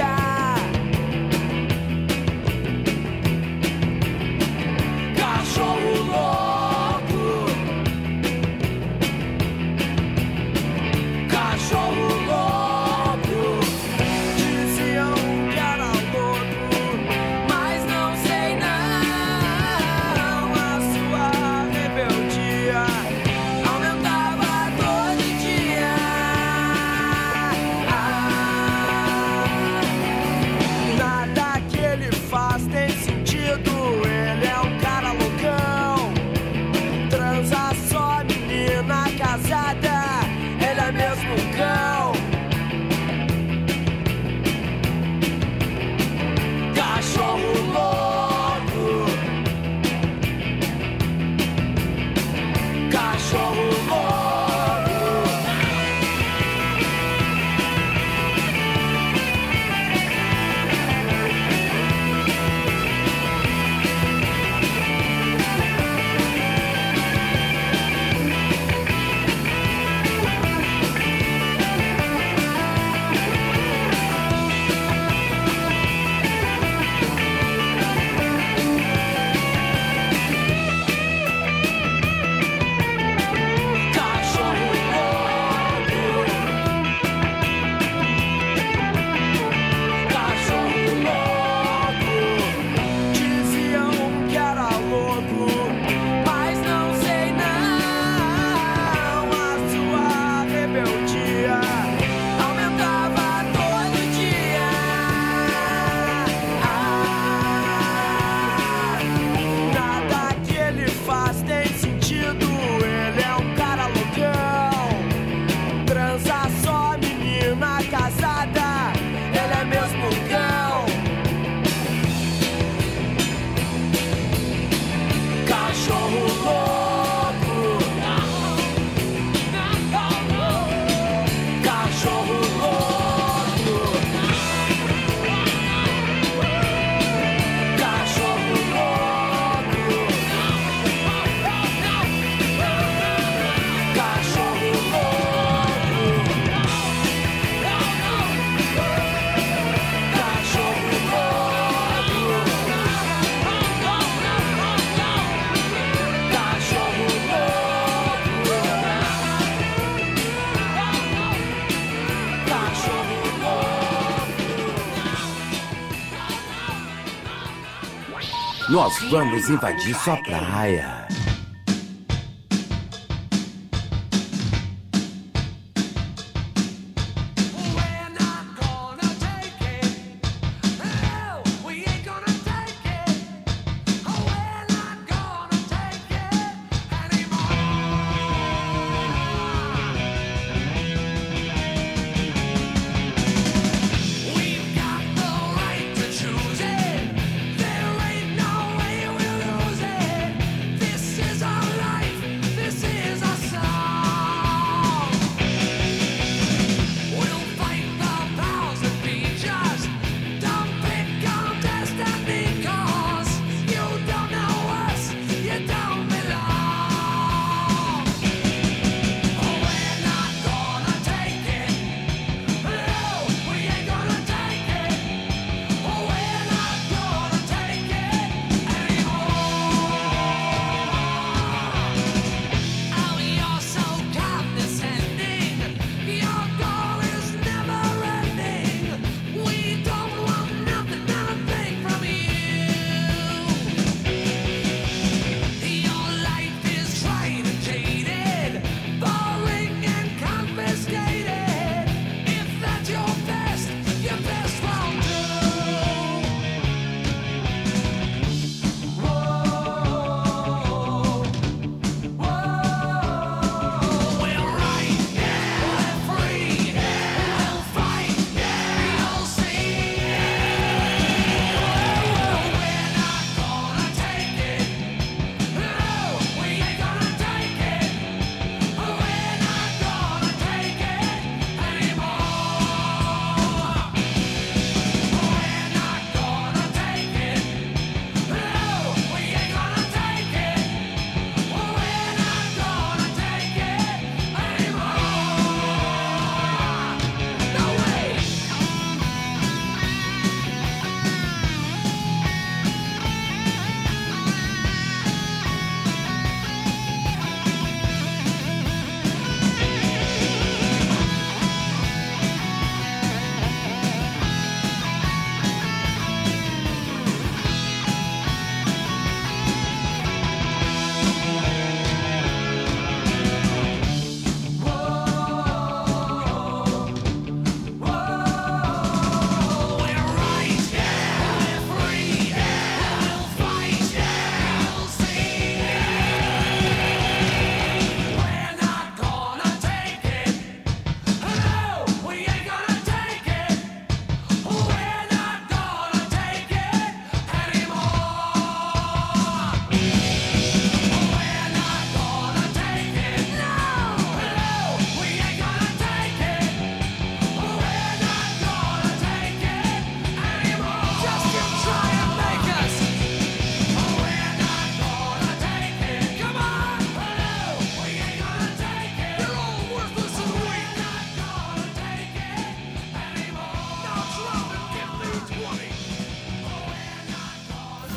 Nós 168.75 168.93
vamos 169.09 169.49
invadir 169.49 169.95
sua 169.95 170.17
praia. 170.17 171.04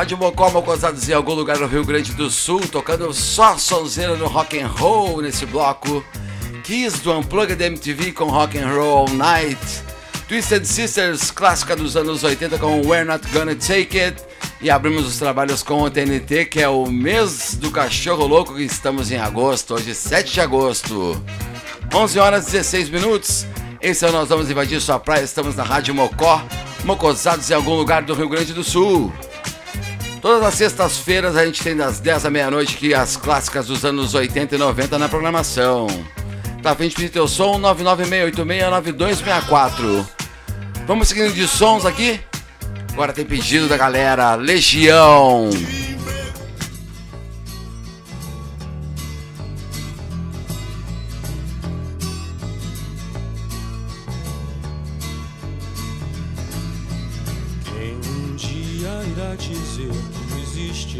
Rádio 0.00 0.16
Mocó, 0.16 0.48
Mocosados 0.48 1.06
em 1.10 1.12
algum 1.12 1.34
lugar 1.34 1.58
no 1.58 1.66
Rio 1.66 1.84
Grande 1.84 2.14
do 2.14 2.30
Sul, 2.30 2.60
tocando 2.60 3.12
só 3.12 3.58
sonzeira 3.58 4.16
no 4.16 4.28
rock 4.28 4.58
and 4.58 4.66
roll 4.66 5.20
nesse 5.20 5.44
bloco. 5.44 6.02
Kiss 6.64 7.02
do 7.02 7.12
Unplugged 7.12 7.62
MTV 7.62 8.12
com 8.12 8.30
Rock 8.30 8.56
and 8.56 8.72
Roll 8.72 8.96
All 8.96 9.08
Night. 9.10 9.60
Twisted 10.26 10.64
Sisters, 10.64 11.30
clássica 11.30 11.76
dos 11.76 11.98
anos 11.98 12.24
80 12.24 12.56
com 12.56 12.80
We're 12.80 13.04
Not 13.04 13.28
Gonna 13.28 13.54
Take 13.54 14.00
It. 14.00 14.22
E 14.62 14.70
abrimos 14.70 15.06
os 15.06 15.18
trabalhos 15.18 15.62
com 15.62 15.82
o 15.82 15.90
TNT, 15.90 16.46
que 16.46 16.62
é 16.62 16.68
o 16.70 16.86
mês 16.86 17.56
do 17.56 17.70
cachorro 17.70 18.26
louco 18.26 18.54
que 18.54 18.62
estamos 18.62 19.12
em 19.12 19.18
agosto, 19.18 19.74
hoje 19.74 19.94
7 19.94 20.32
de 20.32 20.40
agosto. 20.40 21.22
11 21.92 22.18
horas 22.18 22.48
e 22.48 22.52
16 22.52 22.88
minutos. 22.88 23.46
Esse 23.82 24.06
é 24.06 24.08
ano 24.08 24.16
nós 24.16 24.30
vamos 24.30 24.50
invadir 24.50 24.80
sua 24.80 24.98
praia, 24.98 25.24
estamos 25.24 25.56
na 25.56 25.62
Rádio 25.62 25.94
Mocó, 25.94 26.42
Mocosados 26.84 27.50
em 27.50 27.54
algum 27.54 27.74
lugar 27.74 28.02
do 28.02 28.14
Rio 28.14 28.30
Grande 28.30 28.54
do 28.54 28.64
Sul. 28.64 29.12
Todas 30.20 30.42
as 30.42 30.54
sextas-feiras 30.54 31.34
a 31.34 31.46
gente 31.46 31.62
tem 31.62 31.74
das 31.74 31.98
10 31.98 32.26
à 32.26 32.30
meia-noite 32.30 32.76
que 32.76 32.92
é 32.92 32.96
as 32.96 33.16
clássicas 33.16 33.66
dos 33.66 33.82
anos 33.84 34.14
80 34.14 34.54
e 34.54 34.58
90 34.58 34.98
na 34.98 35.08
programação. 35.08 35.86
Tá 36.62 36.74
frente 36.74 36.94
pedir 36.94 37.08
teu 37.08 37.26
som 37.26 37.58
996869264. 37.60 40.06
Vamos 40.86 41.08
seguindo 41.08 41.32
de 41.32 41.48
sons 41.48 41.86
aqui? 41.86 42.20
Agora 42.92 43.14
tem 43.14 43.24
pedido 43.24 43.66
da 43.66 43.78
galera 43.78 44.34
Legião. 44.34 45.48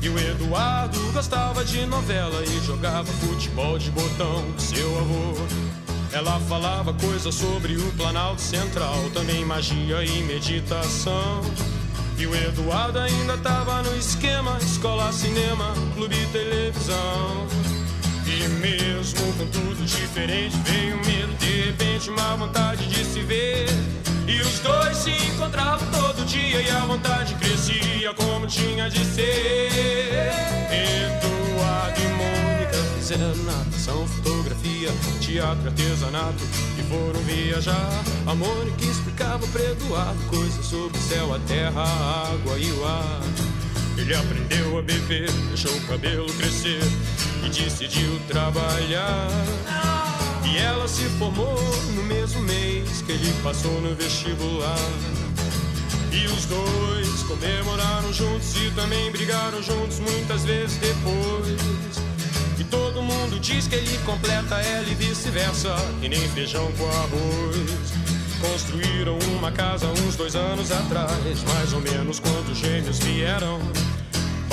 E 0.00 0.08
o 0.08 0.18
Eduardo 0.18 1.00
gostava 1.12 1.64
de 1.64 1.84
novela 1.86 2.42
e 2.44 2.60
jogava 2.64 3.12
futebol 3.14 3.78
de 3.78 3.90
botão 3.90 4.52
com 4.52 4.58
seu 4.58 4.98
avô. 4.98 5.34
Ela 6.12 6.38
falava 6.40 6.94
coisas 6.94 7.34
sobre 7.34 7.76
o 7.76 7.92
Planalto 7.92 8.40
Central, 8.40 9.10
também 9.12 9.44
magia 9.44 10.04
e 10.04 10.22
meditação. 10.22 11.42
E 12.16 12.26
o 12.26 12.34
Eduardo 12.34 12.98
ainda 12.98 13.36
tava 13.38 13.82
no 13.82 13.96
esquema: 13.96 14.56
escola, 14.58 15.12
cinema, 15.12 15.74
clube 15.94 16.16
televisão. 16.32 17.46
E 18.28 18.46
mesmo 18.60 19.32
com 19.38 19.46
tudo 19.46 19.86
diferente, 19.86 20.54
veio 20.66 20.96
um 20.96 21.06
medo, 21.06 21.34
de 21.38 21.62
repente, 21.62 22.10
uma 22.10 22.36
vontade 22.36 22.86
de 22.86 23.02
se 23.02 23.20
ver. 23.20 23.66
E 24.26 24.38
os 24.42 24.58
dois 24.58 24.98
se 24.98 25.10
encontravam 25.10 25.88
todo 25.90 26.26
dia 26.26 26.60
e 26.60 26.68
a 26.68 26.80
vontade 26.80 27.34
crescia 27.36 28.12
como 28.12 28.46
tinha 28.46 28.90
de 28.90 29.02
ser. 29.02 29.70
Eduardo 30.70 32.00
e 32.02 32.08
Mônica 32.18 32.76
fizeram 32.98 33.34
natação, 33.44 34.06
fotografia, 34.06 34.90
teatro, 35.22 35.68
artesanato 35.68 36.44
e 36.78 36.82
foram 36.82 37.20
viajar. 37.20 38.04
A 38.26 38.34
Mônica 38.34 38.84
explicava 38.84 39.46
pra 39.46 39.62
Eduardo 39.62 40.22
coisas 40.28 40.66
sobre 40.66 40.98
o 40.98 41.00
céu, 41.00 41.34
a 41.34 41.38
terra, 41.40 41.82
a 41.82 42.32
água 42.34 42.58
e 42.58 42.70
o 42.72 42.84
ar. 42.84 43.22
Ele 43.98 44.14
aprendeu 44.14 44.78
a 44.78 44.82
beber, 44.82 45.30
deixou 45.48 45.74
o 45.76 45.80
cabelo 45.88 46.32
crescer 46.34 46.80
e 47.44 47.48
decidiu 47.48 48.18
trabalhar. 48.28 49.28
E 50.44 50.56
ela 50.56 50.86
se 50.86 51.04
formou 51.18 51.60
no 51.94 52.04
mesmo 52.04 52.40
mês 52.42 53.02
que 53.02 53.12
ele 53.12 53.34
passou 53.42 53.80
no 53.80 53.94
vestibular. 53.96 54.78
E 56.12 56.26
os 56.26 56.46
dois 56.46 57.22
comemoraram 57.24 58.12
juntos 58.12 58.54
e 58.56 58.70
também 58.70 59.10
brigaram 59.10 59.62
juntos 59.62 59.98
muitas 59.98 60.44
vezes 60.44 60.78
depois. 60.78 61.58
E 62.58 62.64
todo 62.64 63.02
mundo 63.02 63.38
diz 63.40 63.66
que 63.66 63.74
ele 63.74 63.98
completa 64.06 64.56
ela 64.60 64.88
e 64.88 64.94
vice-versa, 64.94 65.74
e 66.00 66.08
nem 66.08 66.20
feijão 66.30 66.70
com 66.72 66.88
arroz. 66.88 67.92
Construíram 68.40 69.18
uma 69.36 69.50
casa 69.50 69.86
uns 69.88 70.16
dois 70.16 70.36
anos 70.36 70.70
atrás, 70.70 71.42
mais 71.52 71.72
ou 71.72 71.80
menos 71.80 72.20
quando 72.20 72.52
os 72.52 72.58
gêmeos 72.58 72.98
vieram. 73.00 73.60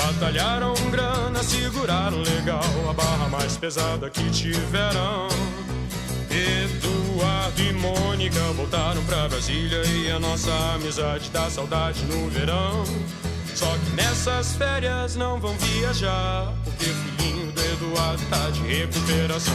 Batalharam 0.06 0.72
grana, 0.92 1.42
seguraram 1.42 2.18
legal 2.18 2.62
a 2.88 2.92
barra 2.92 3.28
mais 3.28 3.56
pesada 3.56 4.08
que 4.08 4.30
tiveram. 4.30 5.26
Eduardo 6.30 7.60
e 7.60 7.72
Mônica 7.72 8.38
voltaram 8.52 9.02
pra 9.02 9.28
Brasília 9.28 9.84
e 9.84 10.12
a 10.12 10.20
nossa 10.20 10.52
amizade 10.76 11.28
dá 11.30 11.50
saudade 11.50 12.04
no 12.04 12.30
verão. 12.30 12.84
Só 13.52 13.66
que 13.66 13.96
nessas 13.96 14.54
férias 14.54 15.16
não 15.16 15.40
vão 15.40 15.56
viajar, 15.58 16.54
porque 16.62 16.84
o 16.84 16.94
filhinho 16.94 17.50
do 17.50 17.60
Eduardo 17.60 18.22
tá 18.30 18.48
de 18.50 18.60
recuperação. 18.60 19.54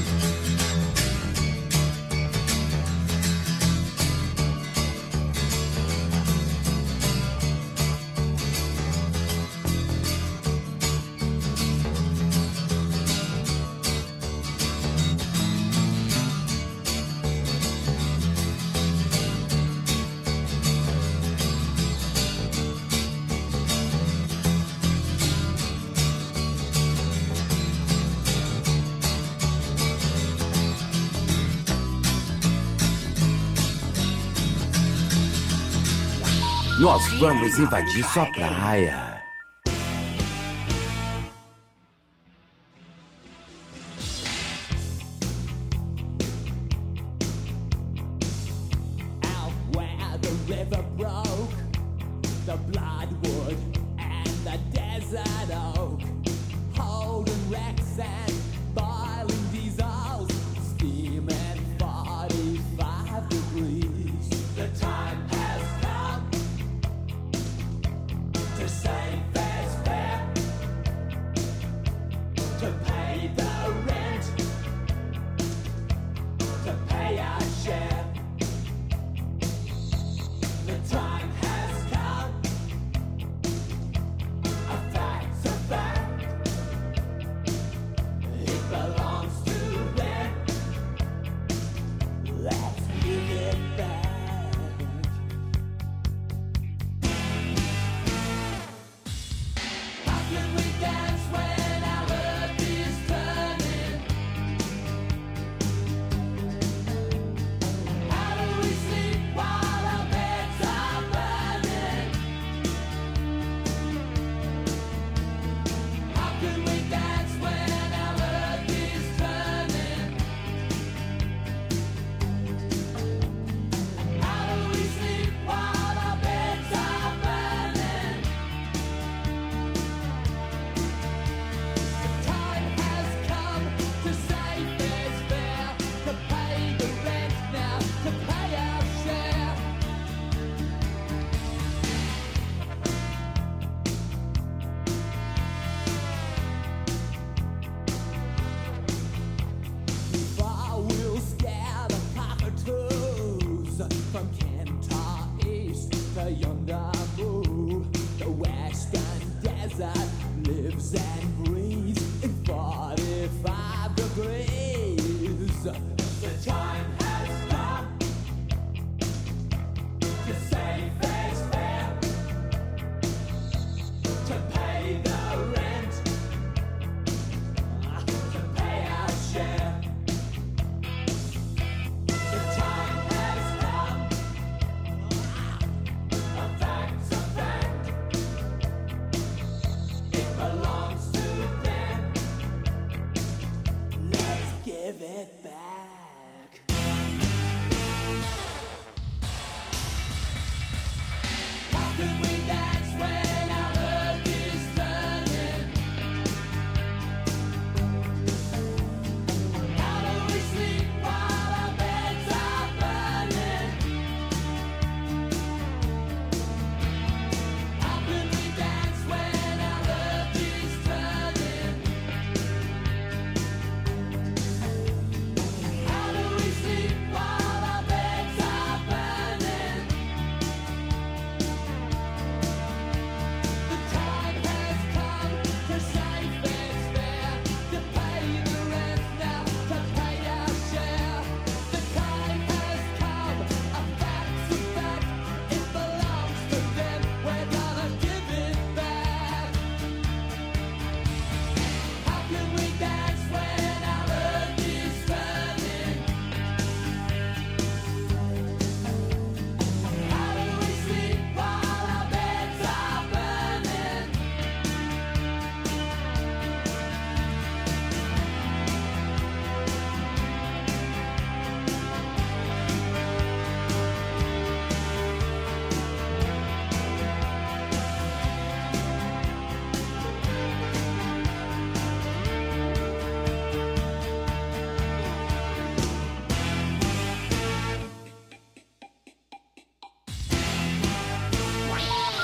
Vamos 37.21 37.59
invadir 37.59 38.03
sua 38.03 38.25
praia. 38.25 39.20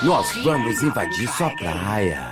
Nós 0.08 0.38
vamos 0.42 0.82
invadir 0.82 1.28
sua 1.28 1.50
praia. 1.50 2.27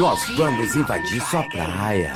Nós 0.00 0.26
vamos 0.34 0.74
invadir 0.74 1.20
sua 1.20 1.42
praia. 1.42 2.14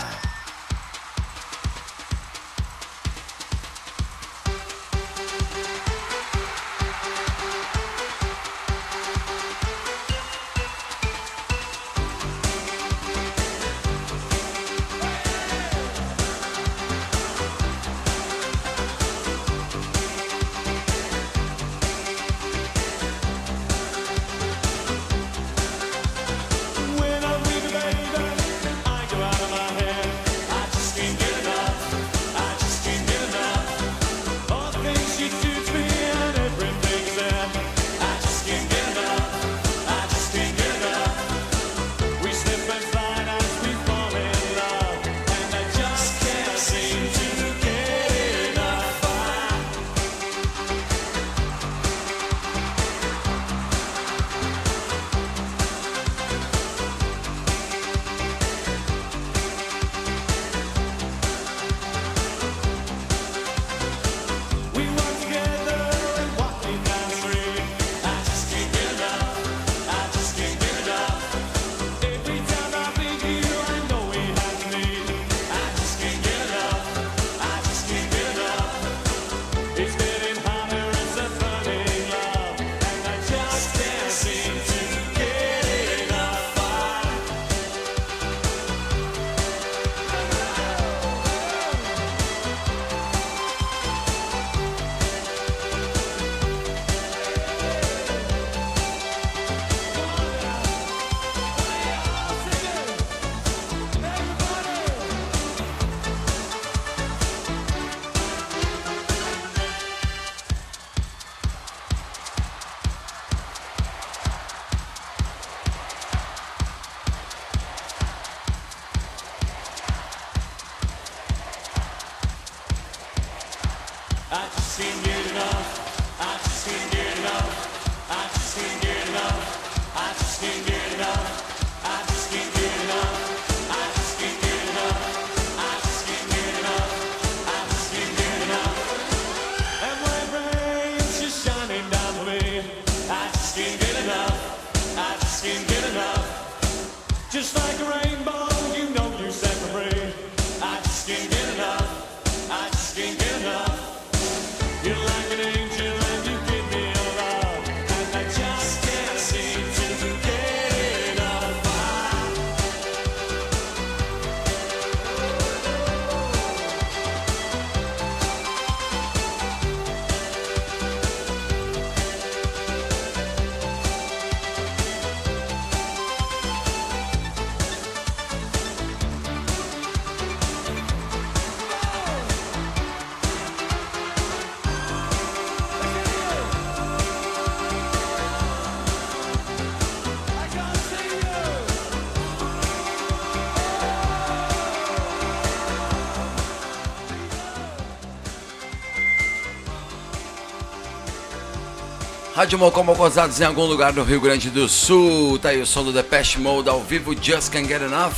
Rádio 202.45 202.59
Mocomo 202.59 202.95
Gozados 202.95 203.41
em 203.41 203.45
algum 203.45 203.65
lugar 203.65 203.91
do 203.95 204.03
Rio 204.03 204.21
Grande 204.21 204.51
do 204.51 204.69
Sul. 204.69 205.39
Tá 205.39 205.49
aí 205.49 205.63
o 205.63 205.67
som 205.67 205.83
do 205.83 206.05
Pest 206.05 206.37
Mode 206.37 206.69
ao 206.69 206.79
vivo, 206.83 207.17
Just 207.19 207.51
Can't 207.51 207.67
Get 207.67 207.81
Enough. 207.81 208.13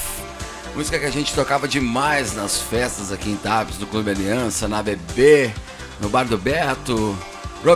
Música 0.74 0.98
que 0.98 1.04
a 1.04 1.12
gente 1.12 1.32
tocava 1.32 1.68
demais 1.68 2.34
nas 2.34 2.60
festas 2.60 3.12
aqui 3.12 3.30
em 3.30 3.36
Tabs, 3.36 3.78
no 3.78 3.86
Clube 3.86 4.10
Aliança, 4.10 4.66
na 4.66 4.82
BB, 4.82 5.52
no 6.00 6.08
Bar 6.08 6.24
do 6.24 6.36
Beto. 6.36 7.16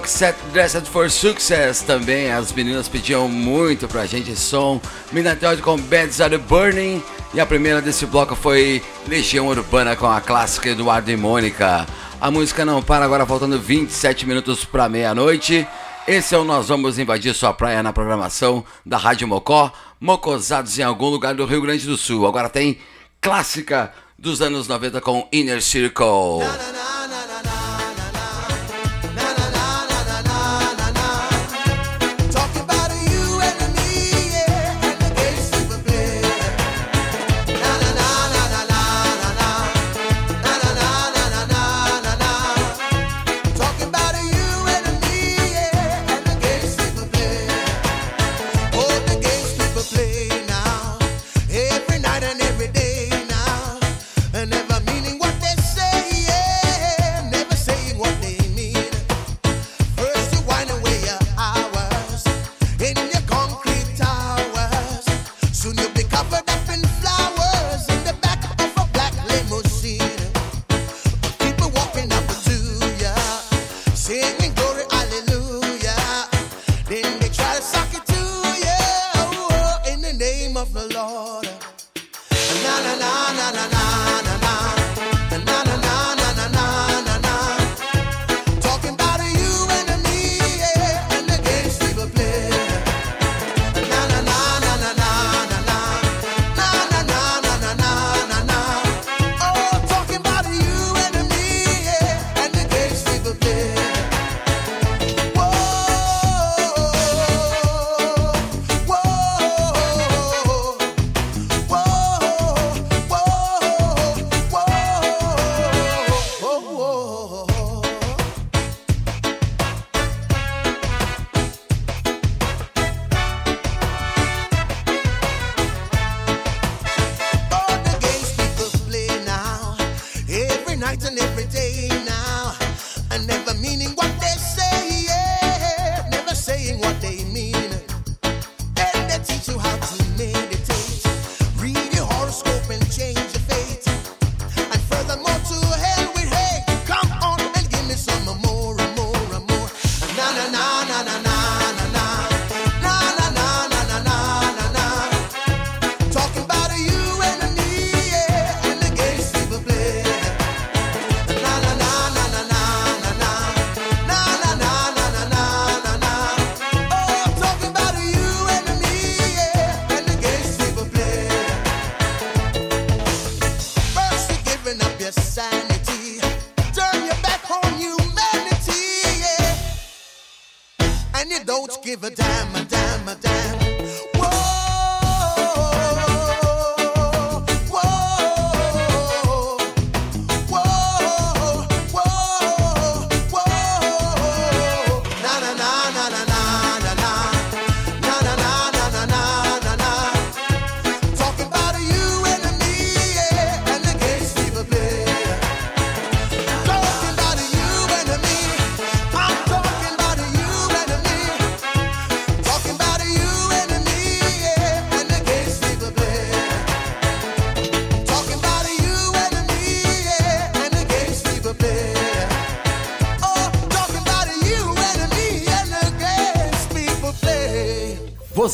Set 0.06 0.35
Dressed 0.52 0.90
for 0.90 1.09
Success 1.09 1.82
também. 1.82 2.32
As 2.32 2.52
meninas 2.52 2.89
pediam 2.89 3.28
muito 3.28 3.86
pra 3.86 4.05
gente 4.05 4.32
esse 4.32 4.43
som. 4.43 4.81
Minatel 5.12 5.56
com 5.59 5.77
Bad 5.77 6.20
Are 6.20 6.36
Burning. 6.36 7.01
E 7.32 7.39
a 7.39 7.47
primeira 7.47 7.81
desse 7.81 8.06
bloco 8.06 8.35
foi 8.35 8.82
Legião 9.06 9.47
Urbana 9.47 9.94
com 9.94 10.10
a 10.10 10.20
clássica 10.20 10.70
Eduardo 10.70 11.12
e 11.12 11.16
Mônica. 11.16 11.86
A 12.20 12.28
música 12.28 12.64
não 12.64 12.82
para 12.82 13.05
agora, 13.05 13.24
faltando 13.24 13.56
27 13.56 14.27
minutos 14.27 14.64
para 14.64 14.89
meia-noite. 14.89 15.64
Esse 16.12 16.35
é 16.35 16.39
o 16.39 16.43
Nós 16.43 16.66
Vamos 16.66 16.99
Invadir 16.99 17.32
Sua 17.32 17.55
Praia 17.55 17.85
na 17.85 17.93
programação 17.93 18.65
da 18.85 18.97
Rádio 18.97 19.28
Mocó, 19.28 19.73
mocosados 20.01 20.77
em 20.77 20.82
algum 20.82 21.09
lugar 21.09 21.37
do 21.37 21.47
Rio 21.47 21.62
Grande 21.62 21.87
do 21.87 21.97
Sul. 21.97 22.27
Agora 22.27 22.49
tem 22.49 22.78
clássica 23.20 23.95
dos 24.19 24.43
anos 24.43 24.66
90 24.66 25.01
com 25.01 25.28
Inner 25.31 25.62
Circle. 25.62 26.41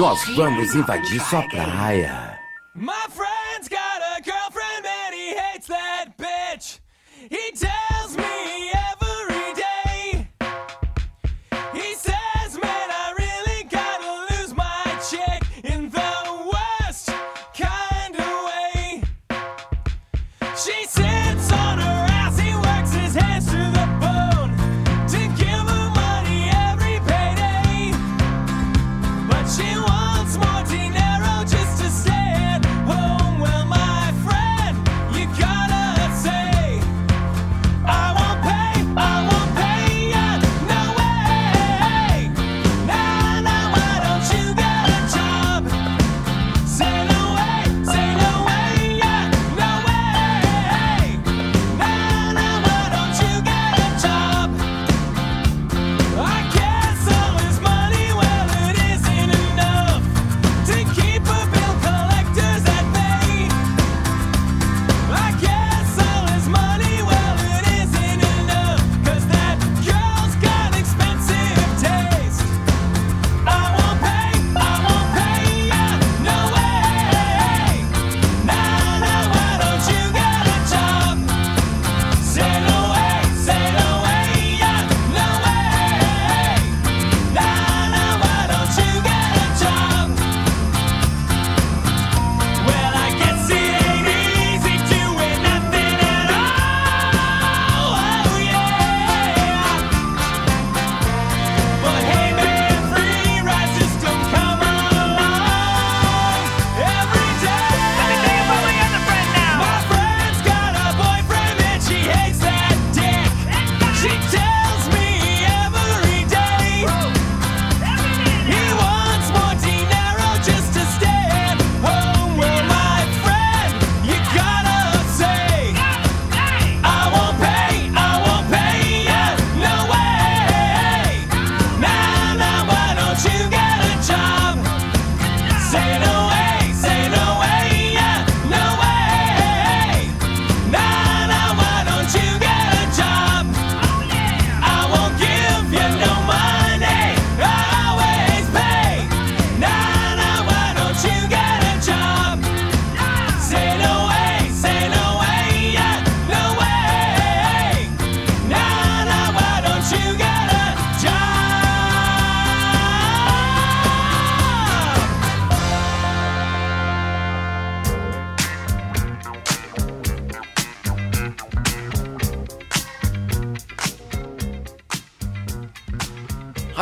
Nós 0.00 0.34
vamos 0.34 0.74
invadir 0.74 1.20
sua 1.20 1.42
praia. 1.42 2.29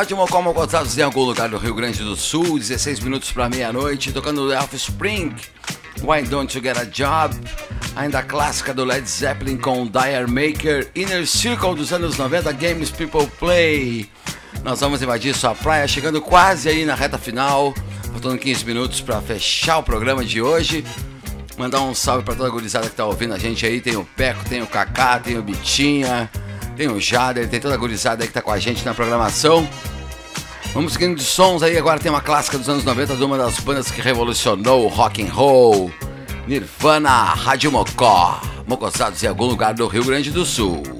Ótimo 0.09 0.27
como 0.27 0.51
Gonçalves 0.53 0.97
em 0.97 1.03
algum 1.03 1.21
lugar 1.21 1.49
do 1.49 1.57
Rio 1.59 1.75
Grande 1.75 2.01
do 2.01 2.15
Sul, 2.15 2.57
16 2.57 2.99
minutos 3.01 3.31
para 3.31 3.47
meia-noite, 3.47 4.11
tocando 4.11 4.51
Elf 4.51 4.73
Spring, 4.73 5.35
Why 6.01 6.23
Don't 6.23 6.57
You 6.57 6.63
Get 6.63 6.79
a 6.79 6.83
Job, 6.83 7.39
ainda 7.95 8.17
a 8.17 8.23
clássica 8.23 8.73
do 8.73 8.83
Led 8.83 9.07
Zeppelin 9.07 9.55
com 9.55 9.85
Dire 9.85 10.25
Maker, 10.27 10.89
Inner 10.95 11.27
Circle 11.27 11.75
dos 11.75 11.93
anos 11.93 12.17
90, 12.17 12.51
Games 12.53 12.89
People 12.89 13.27
Play. 13.37 14.09
Nós 14.63 14.79
vamos 14.79 14.99
invadir 15.03 15.35
sua 15.35 15.53
praia, 15.53 15.87
chegando 15.87 16.19
quase 16.19 16.67
aí 16.67 16.85
na 16.85 16.95
reta 16.95 17.19
final, 17.19 17.71
faltando 18.11 18.39
15 18.39 18.65
minutos 18.65 19.01
para 19.01 19.21
fechar 19.21 19.77
o 19.77 19.83
programa 19.83 20.25
de 20.25 20.41
hoje. 20.41 20.83
Mandar 21.55 21.81
um 21.81 21.93
salve 21.93 22.23
para 22.23 22.33
toda 22.33 22.49
a 22.49 22.51
gurizada 22.51 22.89
que 22.89 22.95
tá 22.95 23.05
ouvindo 23.05 23.35
a 23.35 23.37
gente 23.37 23.63
aí, 23.63 23.79
tem 23.79 23.95
o 23.95 24.03
Peco, 24.03 24.43
tem 24.49 24.63
o 24.63 24.65
Kaká, 24.65 25.19
tem 25.19 25.37
o 25.37 25.43
Bitinha, 25.43 26.31
tem 26.75 26.87
o 26.87 26.99
Jader, 26.99 27.47
tem 27.47 27.59
toda 27.59 27.75
a 27.75 27.77
gurizada 27.77 28.23
aí 28.23 28.27
que 28.27 28.33
tá 28.33 28.41
com 28.41 28.51
a 28.51 28.57
gente 28.57 28.83
na 28.83 28.95
programação. 28.95 29.69
Vamos 30.73 30.93
seguindo 30.93 31.17
de 31.17 31.23
sons 31.23 31.63
aí, 31.63 31.77
agora 31.77 31.99
tem 31.99 32.11
uma 32.11 32.21
clássica 32.21 32.57
dos 32.57 32.69
anos 32.69 32.83
90 32.83 33.15
de 33.15 33.23
uma 33.23 33.37
das 33.37 33.59
bandas 33.59 33.89
que 33.89 34.01
revolucionou 34.01 34.85
o 34.85 34.87
rock 34.87 35.23
and 35.23 35.33
roll. 35.33 35.91
Nirvana 36.47 37.09
Rádio 37.09 37.71
Mocó, 37.71 38.39
mocosados 38.67 39.21
em 39.23 39.27
algum 39.27 39.45
lugar 39.45 39.73
do 39.73 39.87
Rio 39.87 40.05
Grande 40.05 40.31
do 40.31 40.45
Sul. 40.45 40.98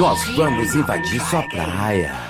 Nós 0.00 0.24
vamos 0.34 0.74
invadir 0.74 1.20
sua 1.20 1.42
praia. 1.42 2.29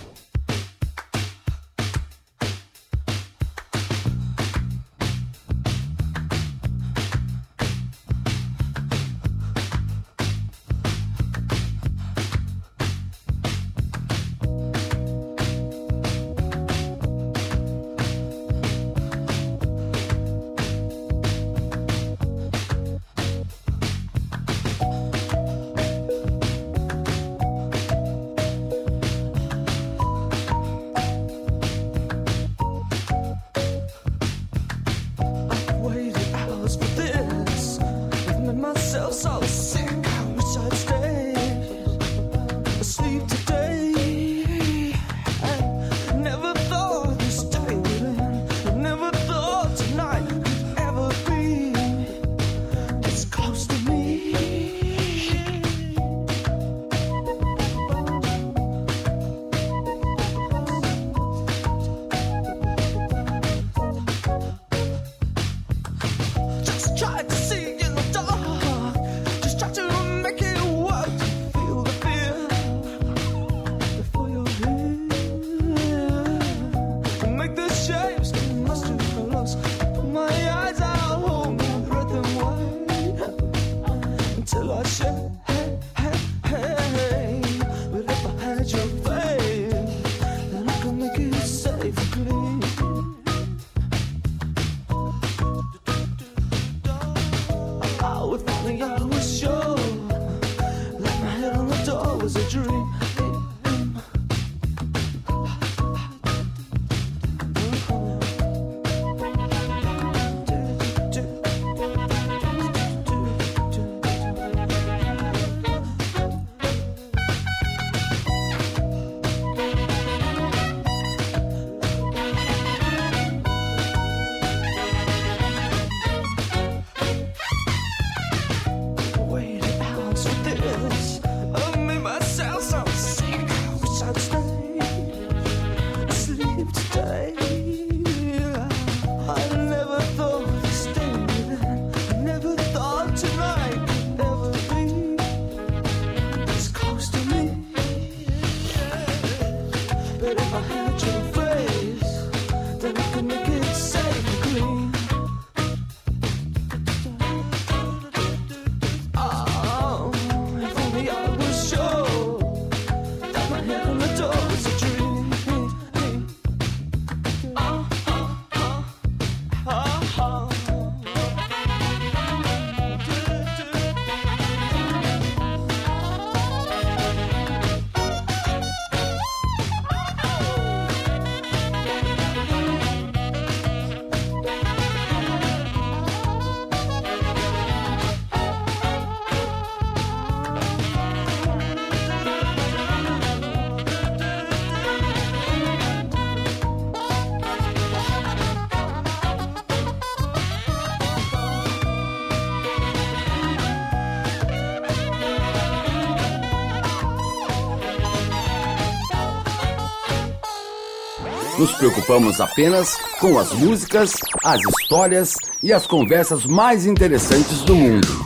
preocupamos 211.81 212.39
apenas 212.39 212.95
com 213.19 213.39
as 213.39 213.51
músicas, 213.53 214.13
as 214.45 214.61
histórias 214.61 215.33
e 215.63 215.73
as 215.73 215.87
conversas 215.87 216.45
mais 216.45 216.85
interessantes 216.85 217.63
do 217.63 217.73
mundo. 217.75 218.20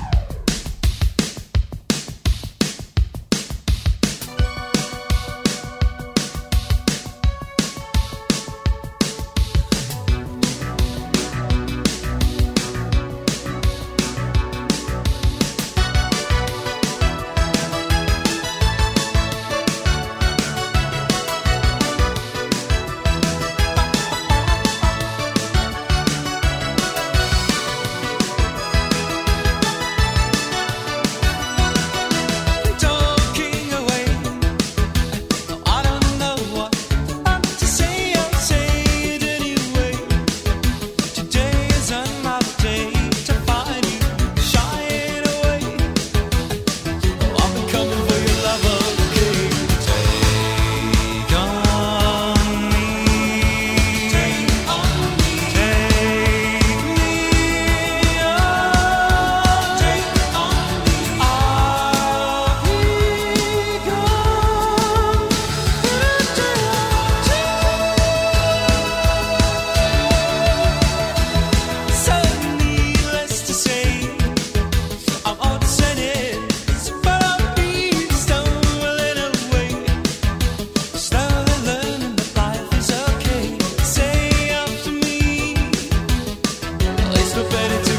so 87.35 87.43
better 87.49 87.94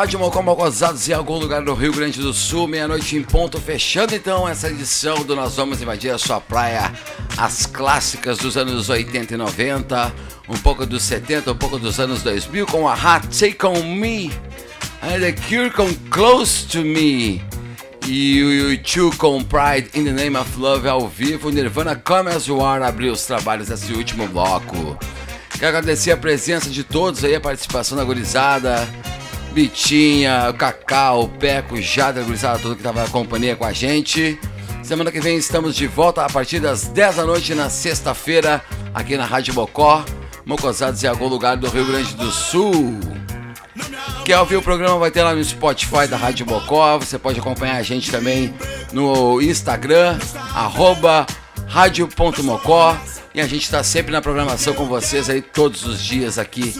Rádio 0.00 0.18
Mocó 0.18 0.40
Mocosados 0.40 1.06
em 1.10 1.12
algum 1.12 1.36
lugar 1.36 1.62
do 1.62 1.74
Rio 1.74 1.92
Grande 1.92 2.22
do 2.22 2.32
Sul, 2.32 2.66
meia-noite 2.66 3.16
em 3.16 3.22
ponto, 3.22 3.60
fechando 3.60 4.14
então 4.14 4.48
essa 4.48 4.70
edição 4.70 5.22
do 5.24 5.36
Nós 5.36 5.56
Vamos 5.56 5.82
Invadir 5.82 6.10
a 6.10 6.16
Sua 6.16 6.40
Praia, 6.40 6.90
as 7.36 7.66
clássicas 7.66 8.38
dos 8.38 8.56
anos 8.56 8.88
80 8.88 9.34
e 9.34 9.36
90, 9.36 10.10
um 10.48 10.56
pouco 10.56 10.86
dos 10.86 11.02
70, 11.02 11.52
um 11.52 11.54
pouco 11.54 11.78
dos 11.78 12.00
anos 12.00 12.22
2000, 12.22 12.66
com 12.68 12.88
a 12.88 12.94
Hat 12.94 13.26
Take 13.28 13.66
On 13.66 13.82
Me, 13.94 14.32
and 15.02 15.20
The 15.20 15.32
Cure 15.32 15.70
com 15.70 15.94
Close 16.08 16.64
To 16.68 16.78
Me, 16.78 17.44
e 18.06 18.42
o 18.42 18.74
U2 18.78 19.18
com 19.18 19.44
Pride 19.44 19.90
in 19.92 20.04
the 20.04 20.12
Name 20.12 20.38
of 20.38 20.58
Love 20.58 20.88
ao 20.88 21.06
vivo, 21.08 21.50
Nirvana 21.50 21.94
Come 21.94 22.30
As 22.30 22.46
You 22.46 22.64
Are 22.64 22.82
abriu 22.84 23.12
os 23.12 23.26
trabalhos 23.26 23.68
desse 23.68 23.92
último 23.92 24.26
bloco. 24.26 24.98
Quero 25.58 25.76
agradecer 25.76 26.10
a 26.10 26.16
presença 26.16 26.70
de 26.70 26.82
todos 26.82 27.22
aí, 27.22 27.34
a 27.34 27.40
participação 27.40 27.98
da 27.98 28.02
gurizada, 28.02 28.88
Bitinha, 29.52 30.54
Cacau, 30.56 31.28
Peco, 31.28 31.80
Jada, 31.80 32.22
gurizada 32.22 32.58
toda 32.58 32.74
que 32.74 32.80
estava 32.80 33.02
na 33.02 33.08
companhia 33.08 33.56
com 33.56 33.64
a 33.64 33.72
gente. 33.72 34.38
Semana 34.82 35.10
que 35.10 35.20
vem 35.20 35.36
estamos 35.36 35.74
de 35.74 35.86
volta 35.86 36.24
a 36.24 36.28
partir 36.28 36.60
das 36.60 36.84
10 36.84 37.16
da 37.16 37.24
noite 37.24 37.54
na 37.54 37.68
sexta-feira, 37.68 38.62
aqui 38.94 39.16
na 39.16 39.24
Rádio 39.24 39.54
Mocó, 39.54 40.04
Mocosados 40.44 41.02
em 41.04 41.06
algum 41.06 41.28
lugar 41.28 41.56
do 41.56 41.68
Rio 41.68 41.84
Grande 41.84 42.14
do 42.14 42.30
Sul. 42.30 42.98
Quer 44.24 44.38
ouvir 44.38 44.56
o 44.56 44.62
programa 44.62 44.98
vai 44.98 45.10
ter 45.10 45.22
lá 45.22 45.34
no 45.34 45.42
Spotify 45.42 46.06
da 46.08 46.16
Rádio 46.16 46.46
Mocó, 46.46 46.98
você 46.98 47.18
pode 47.18 47.40
acompanhar 47.40 47.76
a 47.76 47.82
gente 47.82 48.10
também 48.10 48.54
no 48.92 49.40
Instagram, 49.40 50.18
arroba 50.54 51.26
rádio.mocó. 51.66 52.96
E 53.32 53.40
a 53.40 53.46
gente 53.46 53.62
está 53.62 53.82
sempre 53.84 54.10
na 54.10 54.20
programação 54.20 54.74
com 54.74 54.86
vocês 54.86 55.30
aí 55.30 55.40
todos 55.40 55.84
os 55.84 56.02
dias 56.02 56.36
aqui 56.36 56.74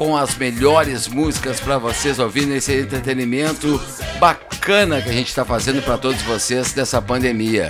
com 0.00 0.16
as 0.16 0.34
melhores 0.34 1.06
músicas 1.06 1.60
para 1.60 1.76
vocês 1.76 2.18
ouvirem 2.18 2.56
esse 2.56 2.72
entretenimento 2.72 3.78
bacana 4.18 5.02
que 5.02 5.10
a 5.10 5.12
gente 5.12 5.28
está 5.28 5.44
fazendo 5.44 5.82
para 5.82 5.98
todos 5.98 6.22
vocês 6.22 6.72
dessa 6.72 7.02
pandemia. 7.02 7.68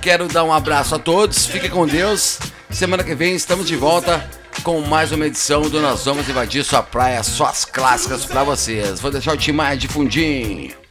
Quero 0.00 0.28
dar 0.28 0.44
um 0.44 0.52
abraço 0.52 0.94
a 0.94 0.98
todos, 0.98 1.44
fiquem 1.44 1.68
com 1.68 1.86
Deus. 1.86 2.38
Semana 2.70 3.04
que 3.04 3.14
vem 3.14 3.34
estamos 3.34 3.68
de 3.68 3.76
volta 3.76 4.26
com 4.62 4.80
mais 4.80 5.12
uma 5.12 5.26
edição 5.26 5.60
do 5.60 5.78
Nós 5.78 6.06
Vamos 6.06 6.26
Invadir 6.26 6.64
Sua 6.64 6.82
Praia, 6.82 7.22
só 7.22 7.44
as 7.44 7.66
clássicas 7.66 8.24
para 8.24 8.42
vocês. 8.44 8.98
Vou 8.98 9.10
deixar 9.10 9.34
o 9.34 9.36
time 9.36 9.76
de 9.76 9.88
fundinho. 9.88 10.81